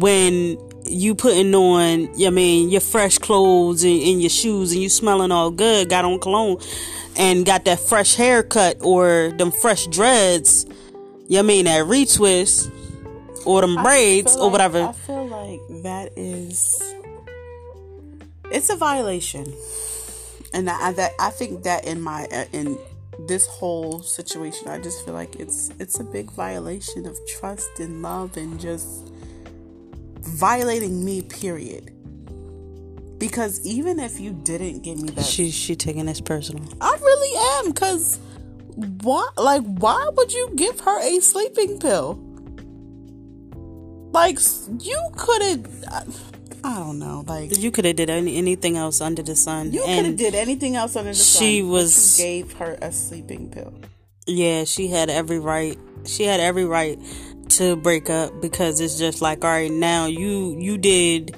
when 0.00 0.58
you 0.86 1.14
putting 1.14 1.54
on 1.54 2.08
I 2.24 2.30
mean 2.30 2.70
your 2.70 2.80
fresh 2.80 3.18
clothes 3.18 3.84
and, 3.84 4.00
and 4.00 4.22
your 4.22 4.30
shoes 4.30 4.72
and 4.72 4.82
you 4.82 4.88
smelling 4.88 5.30
all 5.30 5.50
good 5.50 5.90
got 5.90 6.04
on 6.04 6.18
cologne 6.18 6.58
and 7.16 7.44
got 7.44 7.66
that 7.66 7.78
fresh 7.78 8.14
haircut 8.14 8.78
or 8.80 9.32
them 9.36 9.50
fresh 9.50 9.86
dreads 9.88 10.66
you 11.28 11.38
I 11.38 11.42
mean 11.42 11.66
that 11.66 11.84
retwist 11.84 12.72
or 13.44 13.62
them 13.62 13.76
braids 13.76 14.36
or 14.36 14.44
like, 14.44 14.52
whatever. 14.52 14.82
I 14.82 14.92
feel 14.92 15.26
like 15.26 15.60
that 15.82 16.12
is 16.16 16.94
it's 18.50 18.70
a 18.70 18.76
violation, 18.76 19.52
and 20.52 20.68
I 20.70 20.92
that 20.92 21.12
I 21.18 21.30
think 21.30 21.64
that 21.64 21.86
in 21.86 22.00
my 22.00 22.26
uh, 22.32 22.44
in 22.52 22.78
this 23.26 23.46
whole 23.46 24.00
situation, 24.02 24.68
I 24.68 24.78
just 24.78 25.04
feel 25.04 25.14
like 25.14 25.36
it's 25.36 25.70
it's 25.78 25.98
a 25.98 26.04
big 26.04 26.30
violation 26.30 27.06
of 27.06 27.18
trust 27.38 27.70
and 27.78 28.02
love 28.02 28.36
and 28.36 28.60
just 28.60 29.10
violating 30.28 31.04
me. 31.04 31.22
Period. 31.22 31.92
Because 33.18 33.64
even 33.66 33.98
if 33.98 34.20
you 34.20 34.32
didn't 34.32 34.80
give 34.82 35.00
me 35.00 35.10
that, 35.10 35.24
she 35.24 35.50
she 35.50 35.74
taking 35.74 36.06
this 36.06 36.20
personal. 36.20 36.64
I 36.80 36.96
really 37.00 37.66
am. 37.66 37.72
Cause 37.72 38.20
why? 39.02 39.28
Like, 39.36 39.62
why 39.64 40.08
would 40.16 40.32
you 40.32 40.52
give 40.54 40.78
her 40.80 41.00
a 41.00 41.20
sleeping 41.20 41.80
pill? 41.80 42.24
Like 44.12 44.38
you 44.80 45.00
could 45.16 45.42
have. 45.42 46.16
I 46.64 46.76
don't 46.76 46.98
know. 46.98 47.24
Like 47.26 47.56
you 47.58 47.70
could 47.70 47.84
have 47.84 47.96
did 47.96 48.08
any, 48.08 48.36
anything 48.36 48.76
else 48.76 49.00
under 49.00 49.22
the 49.22 49.36
sun. 49.36 49.72
You 49.72 49.82
could 49.82 50.06
have 50.06 50.16
did 50.16 50.34
anything 50.34 50.76
else 50.76 50.96
under 50.96 51.10
the 51.10 51.14
sun. 51.16 51.42
She 51.42 51.62
was 51.62 52.16
gave 52.16 52.52
her 52.54 52.78
a 52.80 52.92
sleeping 52.92 53.50
pill. 53.50 53.74
Yeah, 54.26 54.64
she 54.64 54.88
had 54.88 55.10
every 55.10 55.38
right. 55.38 55.78
She 56.04 56.24
had 56.24 56.40
every 56.40 56.64
right 56.64 56.98
to 57.50 57.76
break 57.76 58.10
up 58.10 58.40
because 58.40 58.80
it's 58.80 58.98
just 58.98 59.22
like, 59.22 59.44
all 59.44 59.50
right, 59.50 59.70
now 59.70 60.06
you 60.06 60.56
you 60.58 60.78
did. 60.78 61.36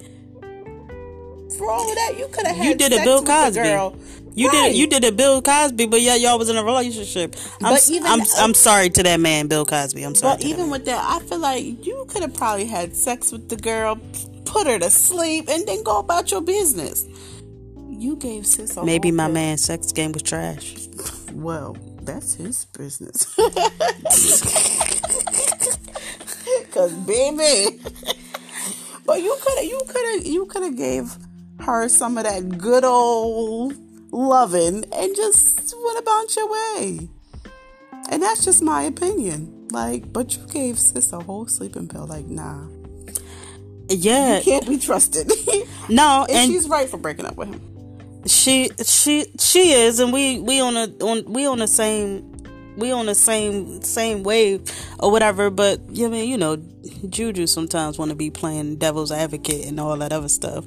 For 1.56 1.70
all 1.70 1.88
of 1.88 1.94
that, 1.94 2.14
you 2.18 2.28
could 2.28 2.46
have. 2.46 2.64
You 2.64 2.74
did 2.74 2.92
a 2.92 3.04
Bill 3.04 3.22
Cosby. 3.22 3.62
Girl. 3.62 3.96
You 4.34 4.48
right. 4.48 4.68
did 4.68 4.76
you 4.76 4.86
did 4.86 5.04
a 5.04 5.12
Bill 5.12 5.42
Cosby, 5.42 5.86
but 5.86 6.00
yeah, 6.00 6.14
y'all 6.14 6.38
was 6.38 6.48
in 6.48 6.56
a 6.56 6.64
relationship. 6.64 7.34
I'm, 7.62 7.74
but 7.74 7.90
even 7.90 8.06
I'm, 8.06 8.20
I'm 8.38 8.54
sorry 8.54 8.90
to 8.90 9.02
that 9.02 9.20
man, 9.20 9.48
Bill 9.48 9.64
Cosby. 9.64 10.02
I'm 10.02 10.14
sorry. 10.14 10.36
But 10.36 10.44
even 10.44 10.70
with 10.70 10.84
that, 10.84 11.04
I 11.04 11.24
feel 11.26 11.38
like 11.38 11.84
you 11.84 12.04
could 12.08 12.22
have 12.22 12.34
probably 12.34 12.66
had 12.66 12.96
sex 12.96 13.32
with 13.32 13.48
the 13.48 13.56
girl, 13.56 13.98
put 14.44 14.66
her 14.66 14.78
to 14.78 14.90
sleep, 14.90 15.48
and 15.48 15.66
then 15.66 15.82
go 15.82 15.98
about 15.98 16.30
your 16.30 16.40
business. 16.40 17.06
You 17.88 18.16
gave 18.16 18.46
sis 18.46 18.76
maybe 18.82 19.10
my 19.10 19.28
man's 19.28 19.64
sex 19.64 19.92
game 19.92 20.12
was 20.12 20.22
trash. 20.22 20.76
Well, 21.32 21.76
that's 22.02 22.34
his 22.34 22.64
business. 22.66 23.36
Cause 26.72 26.92
baby, 26.92 27.80
but 29.06 29.22
you 29.22 29.36
could 29.40 29.58
have 29.58 29.64
you 29.64 29.80
could 29.86 30.14
have 30.14 30.26
you 30.26 30.46
could 30.46 30.62
have 30.62 30.76
gave 30.76 31.16
her 31.60 31.88
some 31.88 32.16
of 32.16 32.24
that 32.24 32.58
good 32.58 32.84
old 32.84 33.74
loving 34.12 34.84
and 34.92 35.16
just 35.16 35.74
went 35.84 35.98
about 35.98 36.36
your 36.36 36.50
way. 36.50 37.08
And 38.08 38.22
that's 38.22 38.44
just 38.44 38.62
my 38.62 38.82
opinion. 38.82 39.68
Like, 39.70 40.12
but 40.12 40.36
you 40.36 40.46
gave 40.46 40.78
sis 40.78 41.12
a 41.12 41.20
whole 41.20 41.46
sleeping 41.46 41.88
pill. 41.88 42.06
Like, 42.06 42.26
nah. 42.26 42.66
Yeah. 43.88 44.38
You 44.38 44.44
can't 44.44 44.68
be 44.68 44.78
trusted. 44.78 45.30
no, 45.88 46.26
and, 46.28 46.38
and 46.38 46.52
she's 46.52 46.68
right 46.68 46.88
for 46.88 46.96
breaking 46.96 47.26
up 47.26 47.36
with 47.36 47.48
him. 47.48 47.60
She 48.26 48.70
she 48.84 49.26
she 49.38 49.72
is 49.72 49.98
and 49.98 50.12
we 50.12 50.40
we 50.40 50.60
on 50.60 50.76
a 50.76 50.88
on 51.02 51.24
we 51.32 51.46
on 51.46 51.58
the 51.58 51.66
same 51.66 52.29
we 52.80 52.90
on 52.92 53.06
the 53.06 53.14
same 53.14 53.82
same 53.82 54.22
wave 54.22 54.62
or 54.98 55.10
whatever, 55.10 55.50
but 55.50 55.80
I 55.80 56.08
mean, 56.08 56.28
you 56.28 56.36
know, 56.36 56.56
Juju 57.08 57.46
sometimes 57.46 57.98
want 57.98 58.10
to 58.10 58.16
be 58.16 58.30
playing 58.30 58.76
devil's 58.76 59.12
advocate 59.12 59.66
and 59.66 59.78
all 59.78 59.96
that 59.98 60.12
other 60.12 60.28
stuff 60.28 60.64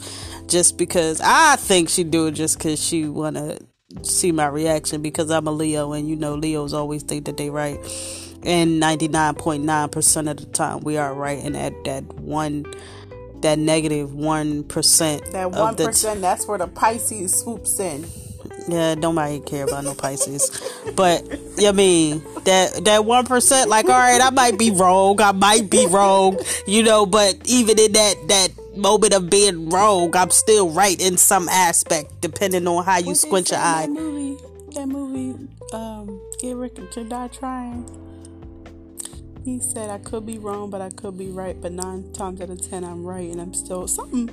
just 0.47 0.78
because 0.78 1.19
I 1.21 1.58
think 1.58 1.89
she 1.89 2.04
do 2.04 2.28
it 2.28 2.32
just 2.32 2.58
because 2.58 2.84
she 2.84 3.06
want 3.06 3.36
to 3.36 3.60
see 4.02 4.32
my 4.32 4.47
reaction 4.47 5.02
because 5.02 5.30
I'm 5.30 5.47
a 5.47 5.52
Leo 5.52 5.93
and 5.93 6.10
you 6.10 6.15
know 6.15 6.36
Leos 6.36 6.73
always 6.73 7.04
think 7.04 7.26
that 7.26 7.38
they 7.38 7.49
right. 7.49 7.78
And 8.45 8.82
99.9% 8.82 10.32
of 10.32 10.38
the 10.38 10.45
time 10.47 10.82
we 10.82 10.97
are 10.97 11.13
right 11.13 11.41
and 11.43 11.56
at 11.56 11.73
that 11.86 12.04
one 12.15 12.65
that 13.41 13.60
negative 13.60 14.13
1 14.13 14.67
that 14.67 15.52
1% 15.52 16.13
t- 16.13 16.19
that's 16.21 16.47
where 16.47 16.58
the 16.58 16.67
Pisces 16.67 17.38
swoops 17.38 17.80
in 17.80 18.06
yeah, 18.67 18.95
nobody 18.95 19.39
care 19.39 19.65
about 19.65 19.84
no 19.84 19.93
Pisces. 19.93 20.49
but 20.95 21.23
I 21.60 21.71
mean 21.71 22.23
that 22.45 22.86
that 22.86 23.06
one 23.06 23.26
percent, 23.26 23.69
like, 23.69 23.86
all 23.86 23.91
right, 23.91 24.21
I 24.21 24.30
might 24.30 24.58
be 24.58 24.71
wrong, 24.71 25.21
I 25.21 25.32
might 25.32 25.69
be 25.69 25.86
wrong, 25.88 26.39
you 26.67 26.84
know, 26.84 27.06
but 27.06 27.36
even 27.45 27.80
in 27.80 27.91
that 27.93 28.15
that 28.28 28.49
moment 28.76 29.13
of 29.13 29.30
being 29.30 29.69
wrong, 29.69 30.15
I'm 30.15 30.32
still 30.32 30.69
right 30.69 30.99
in 30.99 31.17
some 31.17 31.47
aspect, 31.49 32.21
depending 32.21 32.67
on 32.67 32.84
how 32.84 32.97
you 32.97 33.08
what 33.08 33.17
squint 33.17 33.52
your 33.52 33.60
eye. 33.60 33.86
That 33.88 33.91
movie, 33.91 34.41
that 34.76 34.88
movie, 34.88 35.47
um, 35.73 36.21
Get 36.39 36.56
Rich 36.56 36.76
to 36.91 37.04
Die 37.04 37.28
Trying. 37.30 37.99
He 39.43 39.60
said, 39.60 39.89
"I 39.89 39.97
could 39.97 40.26
be 40.26 40.38
wrong, 40.38 40.69
but 40.69 40.82
I 40.82 40.89
could 40.89 41.17
be 41.17 41.28
right. 41.28 41.60
But 41.60 41.73
nine 41.73 42.13
times 42.13 42.39
out 42.39 42.49
of 42.49 42.62
ten, 42.69 42.84
I'm 42.86 43.04
right, 43.04 43.30
and 43.30 43.41
I'm 43.41 43.54
still 43.54 43.88
something." 43.88 44.30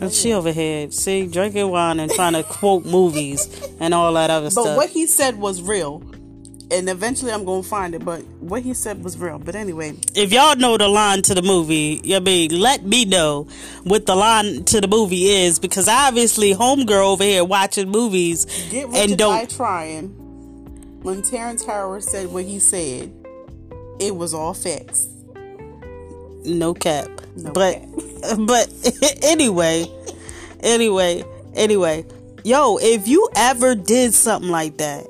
And 0.00 0.12
she 0.12 0.32
over 0.32 0.52
here, 0.52 0.90
see, 0.90 1.26
drinking 1.26 1.70
wine 1.70 1.98
and 1.98 2.10
trying 2.10 2.34
to 2.34 2.44
quote 2.44 2.84
movies 2.84 3.48
and 3.80 3.92
all 3.92 4.12
that 4.14 4.30
other 4.30 4.46
but 4.46 4.52
stuff. 4.52 4.64
But 4.66 4.76
what 4.76 4.90
he 4.90 5.06
said 5.06 5.38
was 5.38 5.60
real. 5.60 6.02
And 6.70 6.88
eventually 6.90 7.32
I'm 7.32 7.44
going 7.46 7.62
to 7.62 7.68
find 7.68 7.94
it, 7.94 8.04
but 8.04 8.22
what 8.40 8.62
he 8.62 8.74
said 8.74 9.02
was 9.02 9.16
real. 9.16 9.38
But 9.38 9.54
anyway. 9.54 9.96
If 10.14 10.32
y'all 10.32 10.54
know 10.54 10.76
the 10.76 10.86
line 10.88 11.22
to 11.22 11.34
the 11.34 11.40
movie, 11.42 12.14
I 12.14 12.20
mean, 12.20 12.60
let 12.60 12.84
me 12.84 13.06
know 13.06 13.48
what 13.84 14.04
the 14.04 14.14
line 14.14 14.64
to 14.64 14.80
the 14.80 14.88
movie 14.88 15.28
is 15.28 15.58
because 15.58 15.88
obviously 15.88 16.54
Homegirl 16.54 17.12
over 17.12 17.24
here 17.24 17.42
watching 17.42 17.88
movies 17.88 18.44
Get 18.70 18.88
and 18.94 19.16
don't. 19.16 19.50
trying. 19.50 20.08
When 21.02 21.22
Terrence 21.22 21.64
Howard 21.64 22.04
said 22.04 22.26
what 22.32 22.44
he 22.44 22.58
said, 22.58 23.14
it 23.98 24.14
was 24.14 24.34
all 24.34 24.52
facts. 24.52 25.08
No 26.44 26.74
cap. 26.74 27.08
No 27.36 27.52
but 27.52 27.74
cap. 27.74 27.88
but 28.38 28.68
anyway, 29.22 29.86
anyway, 30.60 31.24
anyway, 31.54 32.04
yo, 32.44 32.78
if 32.78 33.08
you 33.08 33.28
ever 33.36 33.74
did 33.74 34.14
something 34.14 34.50
like 34.50 34.78
that, 34.78 35.06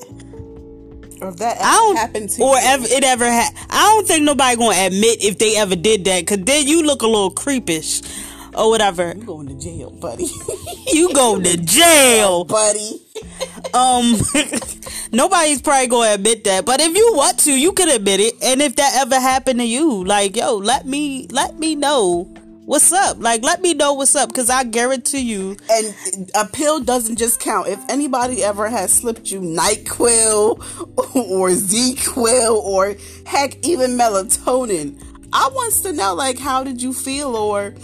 or 1.21 1.29
if 1.29 1.37
that 1.37 1.57
ever 1.57 1.65
I 1.65 1.73
don't, 1.75 1.97
happened 1.97 2.31
to 2.31 2.43
or 2.43 2.55
you. 2.55 2.61
ever 2.63 2.87
it 2.89 3.05
ever 3.05 3.25
ha- 3.31 3.67
I 3.71 3.95
don't 3.95 4.07
think 4.07 4.25
nobody 4.25 4.57
gonna 4.57 4.87
admit 4.87 5.23
if 5.25 5.39
they 5.39 5.57
ever 5.57 5.77
did 5.77 6.05
that, 6.05 6.27
cause 6.27 6.39
then 6.43 6.67
you 6.67 6.83
look 6.83 7.03
a 7.03 7.07
little 7.07 7.31
creepish 7.33 8.03
or 8.55 8.71
whatever. 8.71 9.15
You 9.17 9.25
going 9.25 9.49
to 9.49 9.55
jail, 9.55 9.91
buddy? 9.91 10.27
you 10.93 11.13
go 11.13 11.41
to 11.41 11.57
jail, 11.59 12.45
buddy. 12.45 13.01
um, 13.75 14.15
nobody's 15.13 15.61
probably 15.63 15.87
gonna 15.89 16.15
admit 16.15 16.45
that, 16.45 16.65
but 16.65 16.81
if 16.81 16.97
you 16.97 17.13
want 17.15 17.39
to, 17.41 17.53
you 17.53 17.73
can 17.73 17.89
admit 17.89 18.21
it. 18.21 18.35
And 18.43 18.63
if 18.63 18.77
that 18.77 18.95
ever 18.97 19.19
happened 19.19 19.59
to 19.61 19.67
you, 19.67 20.05
like 20.05 20.37
yo, 20.37 20.57
let 20.57 20.87
me 20.87 21.27
let 21.31 21.59
me 21.59 21.75
know 21.75 22.33
what's 22.69 22.93
up? 22.93 23.17
Like, 23.19 23.43
let 23.43 23.63
me 23.63 23.73
know 23.73 23.95
what's 23.95 24.15
up 24.15 24.29
because 24.29 24.51
I 24.51 24.63
guarantee 24.63 25.23
you. 25.23 25.57
And 25.71 26.31
a 26.35 26.45
pill 26.45 26.81
doesn't 26.81 27.17
just 27.17 27.41
count. 27.41 27.67
If 27.67 27.81
anybody 27.89 28.45
ever 28.45 28.69
has 28.69 28.93
slipped 28.93 29.31
you 29.31 29.41
NyQuil 29.41 30.59
or 31.17 31.49
ZzzQuil 31.49 32.55
or 32.55 32.95
heck, 33.25 33.57
even 33.67 33.93
melatonin, 33.93 35.03
I 35.33 35.49
wants 35.53 35.81
to 35.81 35.95
know, 35.95 36.15
like, 36.15 36.39
how 36.39 36.63
did 36.63 36.83
you 36.83 36.93
feel 36.93 37.35
or, 37.35 37.75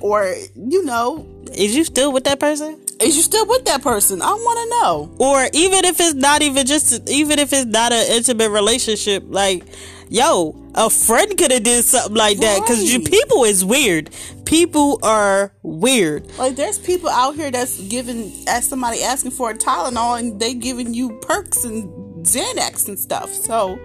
or, 0.00 0.34
you 0.54 0.84
know. 0.84 1.26
Is 1.52 1.74
you 1.74 1.82
still 1.82 2.12
with 2.12 2.24
that 2.24 2.38
person? 2.38 2.80
Is 3.00 3.16
you 3.16 3.22
still 3.22 3.46
with 3.46 3.64
that 3.64 3.82
person? 3.82 4.22
I 4.22 4.30
want 4.30 4.58
to 4.58 4.80
know. 4.80 5.16
Or 5.18 5.48
even 5.52 5.84
if 5.84 5.98
it's 5.98 6.14
not 6.14 6.42
even 6.42 6.64
just, 6.64 7.08
even 7.10 7.40
if 7.40 7.52
it's 7.52 7.66
not 7.66 7.92
an 7.92 8.06
intimate 8.12 8.50
relationship, 8.50 9.24
like, 9.26 9.64
yo, 10.10 10.54
a 10.74 10.88
friend 10.90 11.36
could 11.36 11.50
have 11.52 11.62
did 11.62 11.84
something 11.84 12.14
like 12.16 12.38
that 12.38 12.60
because 12.60 12.90
Right. 12.92 13.04
people 13.04 13.44
is 13.44 13.64
weird. 13.64 14.10
People 14.44 14.98
are 15.02 15.52
weird. 15.62 16.26
Like 16.38 16.56
there's 16.56 16.78
people 16.78 17.10
out 17.10 17.34
here 17.34 17.50
that's 17.50 17.78
giving 17.88 18.32
as 18.48 18.66
somebody 18.66 19.02
asking 19.02 19.32
for 19.32 19.50
a 19.50 19.54
Tylenol 19.54 20.18
and 20.18 20.40
they 20.40 20.54
giving 20.54 20.94
you 20.94 21.18
perks 21.22 21.64
and 21.64 22.24
Xanax 22.26 22.88
and 22.88 22.98
stuff. 22.98 23.32
So 23.32 23.78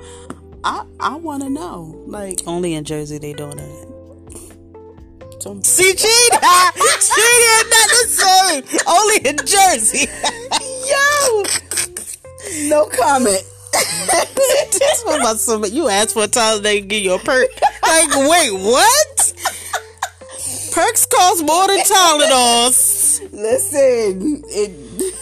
I 0.64 0.86
I 1.00 1.16
want 1.16 1.44
to 1.44 1.50
know 1.50 2.02
like 2.08 2.40
Only 2.48 2.74
in 2.76 2.84
Jersey 2.86 3.18
they 3.18 3.34
doing 3.34 3.58
that. 3.58 3.90
don't 5.42 5.66
See, 5.66 5.84
she, 5.84 5.98
she 5.98 6.30
had 6.32 7.66
nothing 7.70 7.90
to 7.90 8.08
say. 8.08 8.64
Only 8.88 9.18
in 9.30 9.38
Jersey. 9.46 10.08
yo 10.90 11.44
no 12.70 12.86
comment. 12.88 13.42
That's 13.74 15.04
what 15.06 15.20
about 15.20 15.40
somebody. 15.40 15.74
You 15.76 15.88
ask 15.90 16.14
for 16.14 16.24
a 16.24 16.28
time, 16.28 16.62
they 16.62 16.82
give 16.82 17.04
you 17.04 17.14
a 17.14 17.20
perk. 17.20 17.48
Like, 17.82 18.10
wait, 18.16 18.52
what? 18.54 19.34
Perks 20.72 21.06
cost 21.06 21.44
more 21.46 21.68
than 21.68 21.80
Tylenols. 21.80 23.32
Listen, 23.32 24.44
it 24.48 24.72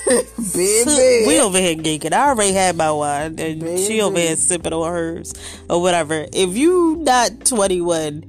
baby. 0.54 1.28
We 1.28 1.40
over 1.40 1.58
here 1.60 1.76
geeking. 1.76 2.14
I 2.14 2.30
already 2.30 2.54
had 2.54 2.76
my 2.78 2.92
wine, 2.92 3.38
and 3.40 3.60
Baby. 3.62 3.84
she 3.86 4.02
over 4.02 4.18
here 4.18 4.36
sipping 4.36 4.74
on 4.74 4.92
hers 4.92 5.34
or 5.70 5.82
whatever. 5.82 6.26
If 6.34 6.56
you 6.58 6.98
not 7.02 7.46
twenty 7.46 7.82
one, 7.82 8.22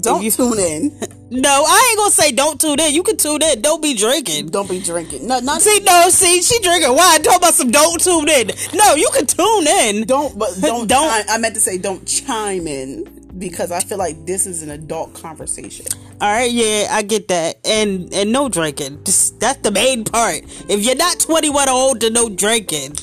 don't 0.00 0.22
you- 0.22 0.30
tune 0.30 0.58
in. 0.58 0.98
no, 1.30 1.64
I 1.66 1.88
ain't 1.90 1.98
gonna 1.98 2.10
say 2.10 2.32
don't 2.32 2.60
tune 2.60 2.78
in. 2.80 2.94
You 2.94 3.02
can 3.02 3.16
tune 3.16 3.42
in. 3.42 3.60
Don't 3.60 3.82
be 3.82 3.94
drinking. 3.94 4.48
Don't 4.48 4.68
be 4.68 4.80
drinking. 4.80 5.26
No, 5.26 5.40
not 5.40 5.60
See, 5.60 5.80
no, 5.80 6.08
see, 6.08 6.40
she 6.42 6.58
drinking 6.60 6.94
wine. 6.94 7.22
Talk 7.22 7.36
about 7.38 7.54
some 7.54 7.70
don't 7.70 8.00
tune 8.00 8.28
in. 8.28 8.50
No, 8.74 8.94
you 8.94 9.10
can 9.12 9.26
tune 9.26 9.66
in. 9.66 10.04
don't 10.06 10.38
but 10.38 10.50
don't 10.60 10.86
Don't- 10.88 11.10
Chime, 11.10 11.24
I 11.28 11.38
meant 11.38 11.54
to 11.54 11.60
say 11.60 11.78
don't 11.78 12.06
chime 12.06 12.66
in 12.66 13.04
because 13.38 13.70
I 13.72 13.80
feel 13.80 13.98
like 13.98 14.24
this 14.24 14.46
is 14.46 14.62
an 14.62 14.70
adult 14.70 15.14
conversation. 15.14 15.86
All 16.20 16.32
right, 16.32 16.50
yeah, 16.50 16.88
I 16.90 17.02
get 17.02 17.28
that, 17.28 17.56
and 17.66 18.12
and 18.14 18.32
no 18.32 18.48
drinking. 18.48 19.04
Just, 19.04 19.38
that's 19.40 19.58
the 19.60 19.70
main 19.70 20.04
part. 20.04 20.42
If 20.68 20.84
you're 20.84 20.96
not 20.96 21.20
21 21.20 21.68
or 21.68 21.72
older, 21.72 22.08
no 22.08 22.28
drinking, 22.30 22.96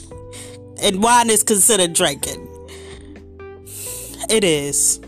and 0.81 1.03
wine 1.03 1.29
is 1.29 1.43
considered 1.43 1.93
drinking. 1.93 2.47
It 4.29 4.43
is. 4.43 4.99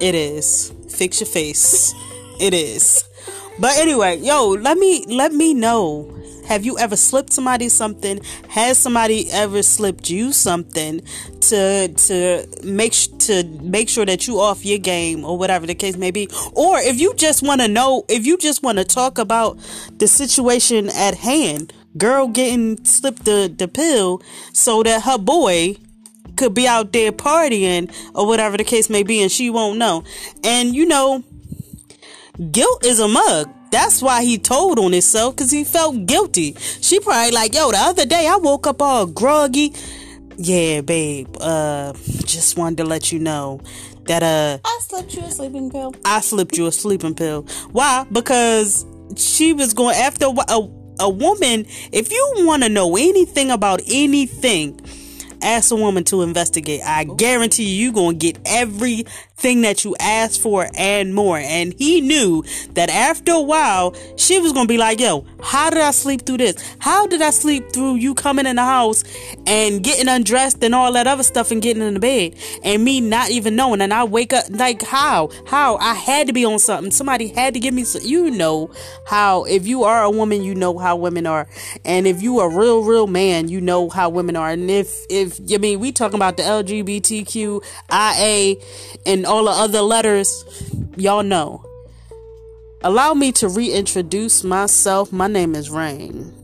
It 0.00 0.14
is. 0.14 0.72
Fix 0.90 1.20
your 1.20 1.26
face. 1.28 1.94
It 2.40 2.54
is. 2.54 3.04
But 3.58 3.78
anyway, 3.78 4.18
yo, 4.18 4.50
let 4.50 4.76
me 4.76 5.04
let 5.06 5.32
me 5.32 5.54
know. 5.54 6.12
Have 6.46 6.64
you 6.64 6.78
ever 6.78 6.94
slipped 6.94 7.32
somebody 7.32 7.68
something? 7.68 8.20
Has 8.50 8.78
somebody 8.78 9.28
ever 9.32 9.62
slipped 9.62 10.10
you 10.10 10.32
something 10.32 11.00
to 11.40 11.88
to 11.88 12.46
make 12.62 12.92
to 13.20 13.44
make 13.62 13.88
sure 13.88 14.04
that 14.06 14.28
you 14.28 14.38
off 14.38 14.64
your 14.64 14.78
game 14.78 15.24
or 15.24 15.36
whatever 15.36 15.66
the 15.66 15.74
case 15.74 15.96
may 15.96 16.10
be? 16.10 16.28
Or 16.52 16.78
if 16.78 17.00
you 17.00 17.14
just 17.14 17.42
want 17.42 17.62
to 17.62 17.68
know, 17.68 18.04
if 18.08 18.26
you 18.26 18.36
just 18.36 18.62
want 18.62 18.78
to 18.78 18.84
talk 18.84 19.18
about 19.18 19.58
the 19.98 20.06
situation 20.06 20.88
at 20.90 21.16
hand, 21.16 21.72
girl 21.96 22.28
getting 22.28 22.84
slipped 22.84 23.24
the 23.24 23.52
the 23.56 23.66
pill 23.66 24.22
so 24.52 24.82
that 24.82 25.02
her 25.02 25.18
boy 25.18 25.76
could 26.36 26.54
be 26.54 26.68
out 26.68 26.92
there 26.92 27.12
partying 27.12 27.90
or 28.14 28.26
whatever 28.26 28.56
the 28.56 28.64
case 28.64 28.90
may 28.90 29.02
be 29.02 29.22
and 29.22 29.32
she 29.32 29.50
won't 29.50 29.78
know. 29.78 30.04
And 30.44 30.76
you 30.76 30.86
know, 30.86 31.24
guilt 32.50 32.84
is 32.84 33.00
a 33.00 33.08
mug. 33.08 33.52
That's 33.70 34.00
why 34.00 34.22
he 34.22 34.38
told 34.38 34.78
on 34.78 34.92
himself 34.92 35.36
because 35.36 35.50
he 35.50 35.64
felt 35.64 36.06
guilty. 36.06 36.54
She 36.80 37.00
probably 37.00 37.32
like, 37.32 37.54
yo, 37.54 37.70
the 37.70 37.78
other 37.78 38.06
day 38.06 38.26
I 38.28 38.36
woke 38.36 38.66
up 38.66 38.80
all 38.80 39.06
groggy. 39.06 39.72
Yeah, 40.36 40.82
babe. 40.82 41.34
Uh, 41.40 41.92
just 42.24 42.56
wanted 42.56 42.78
to 42.78 42.84
let 42.84 43.10
you 43.10 43.18
know 43.18 43.60
that 44.06 44.22
uh, 44.22 44.58
I 44.64 44.78
slipped 44.82 45.14
you 45.14 45.22
a 45.22 45.30
sleeping 45.30 45.70
pill. 45.70 45.94
I 46.04 46.20
slipped 46.20 46.56
you 46.56 46.66
a 46.66 46.72
sleeping 46.72 47.14
pill. 47.14 47.42
Why? 47.72 48.06
Because 48.10 48.86
she 49.16 49.52
was 49.52 49.74
going 49.74 49.96
after 49.96 50.26
a, 50.26 50.68
a, 51.00 51.08
woman. 51.08 51.66
If 51.92 52.10
you 52.10 52.32
want 52.38 52.62
to 52.62 52.68
know 52.68 52.96
anything 52.96 53.50
about 53.50 53.80
anything, 53.86 54.80
ask 55.42 55.72
a 55.72 55.76
woman 55.76 56.04
to 56.04 56.22
investigate. 56.22 56.82
I 56.84 57.04
guarantee 57.04 57.64
you, 57.64 57.84
you're 57.84 57.92
going 57.92 58.18
to 58.18 58.32
get 58.32 58.38
everything 59.38 59.60
that 59.62 59.84
you 59.84 59.94
asked 60.00 60.40
for 60.40 60.66
and 60.76 61.14
more. 61.14 61.36
And 61.36 61.74
he 61.78 62.00
knew 62.00 62.42
that 62.72 62.88
after 62.88 63.32
a 63.32 63.40
while, 63.40 63.94
she 64.16 64.38
was 64.40 64.52
going 64.52 64.66
to 64.66 64.72
be 64.72 64.78
like, 64.78 64.98
yo, 64.98 65.26
how 65.42 65.68
did 65.68 65.82
I 65.82 65.90
sleep 65.90 66.24
through 66.24 66.38
this? 66.38 66.56
How 66.78 67.06
did 67.06 67.20
I 67.20 67.28
sleep 67.30 67.70
through 67.70 67.96
you 67.96 68.14
coming 68.14 68.46
in 68.46 68.56
the 68.56 68.64
house 68.64 69.04
and 69.46 69.84
getting 69.84 70.08
undressed 70.08 70.64
and 70.64 70.74
all 70.74 70.90
that 70.94 71.06
other 71.06 71.22
stuff 71.22 71.50
and 71.50 71.60
getting 71.60 71.82
in 71.82 71.92
the 71.94 72.00
bed 72.00 72.34
and 72.64 72.82
me 72.82 73.02
not 73.02 73.30
even 73.30 73.56
knowing? 73.56 73.82
And 73.82 73.92
I 73.92 74.04
wake 74.04 74.32
up 74.32 74.46
like, 74.48 74.80
how? 74.80 75.28
How? 75.46 75.76
I 75.76 75.92
had 75.92 76.28
to 76.28 76.32
be 76.32 76.46
on 76.46 76.58
something. 76.58 76.90
Somebody 76.90 77.28
had 77.28 77.52
to 77.54 77.60
give 77.60 77.74
me, 77.74 77.84
some, 77.84 78.00
you 78.04 78.30
know, 78.30 78.70
how 79.06 79.44
if 79.44 79.66
you 79.66 79.84
are 79.84 80.02
a 80.02 80.10
woman, 80.10 80.44
you 80.44 80.54
know 80.54 80.78
how 80.78 80.96
women 80.96 81.26
are. 81.26 81.46
And 81.84 82.06
if 82.06 82.22
you 82.22 82.40
a 82.40 82.48
real, 82.48 82.82
real 82.84 83.06
man, 83.06 83.48
you 83.48 83.60
know 83.60 83.90
how 83.90 84.08
women 84.08 84.34
are. 84.36 84.48
And 84.48 84.70
if, 84.70 85.04
if, 85.10 85.38
I 85.52 85.58
mean, 85.58 85.78
we 85.78 85.92
talking 85.92 86.16
about 86.16 86.38
the 86.38 86.42
LGBTQIA 86.42 87.66
all 89.26 89.44
the 89.44 89.50
other 89.50 89.80
letters, 89.80 90.44
y'all 90.96 91.22
know. 91.22 91.64
Allow 92.82 93.14
me 93.14 93.32
to 93.32 93.48
reintroduce 93.48 94.44
myself. 94.44 95.12
My 95.12 95.26
name 95.26 95.54
is 95.54 95.70
Rain. 95.70 96.35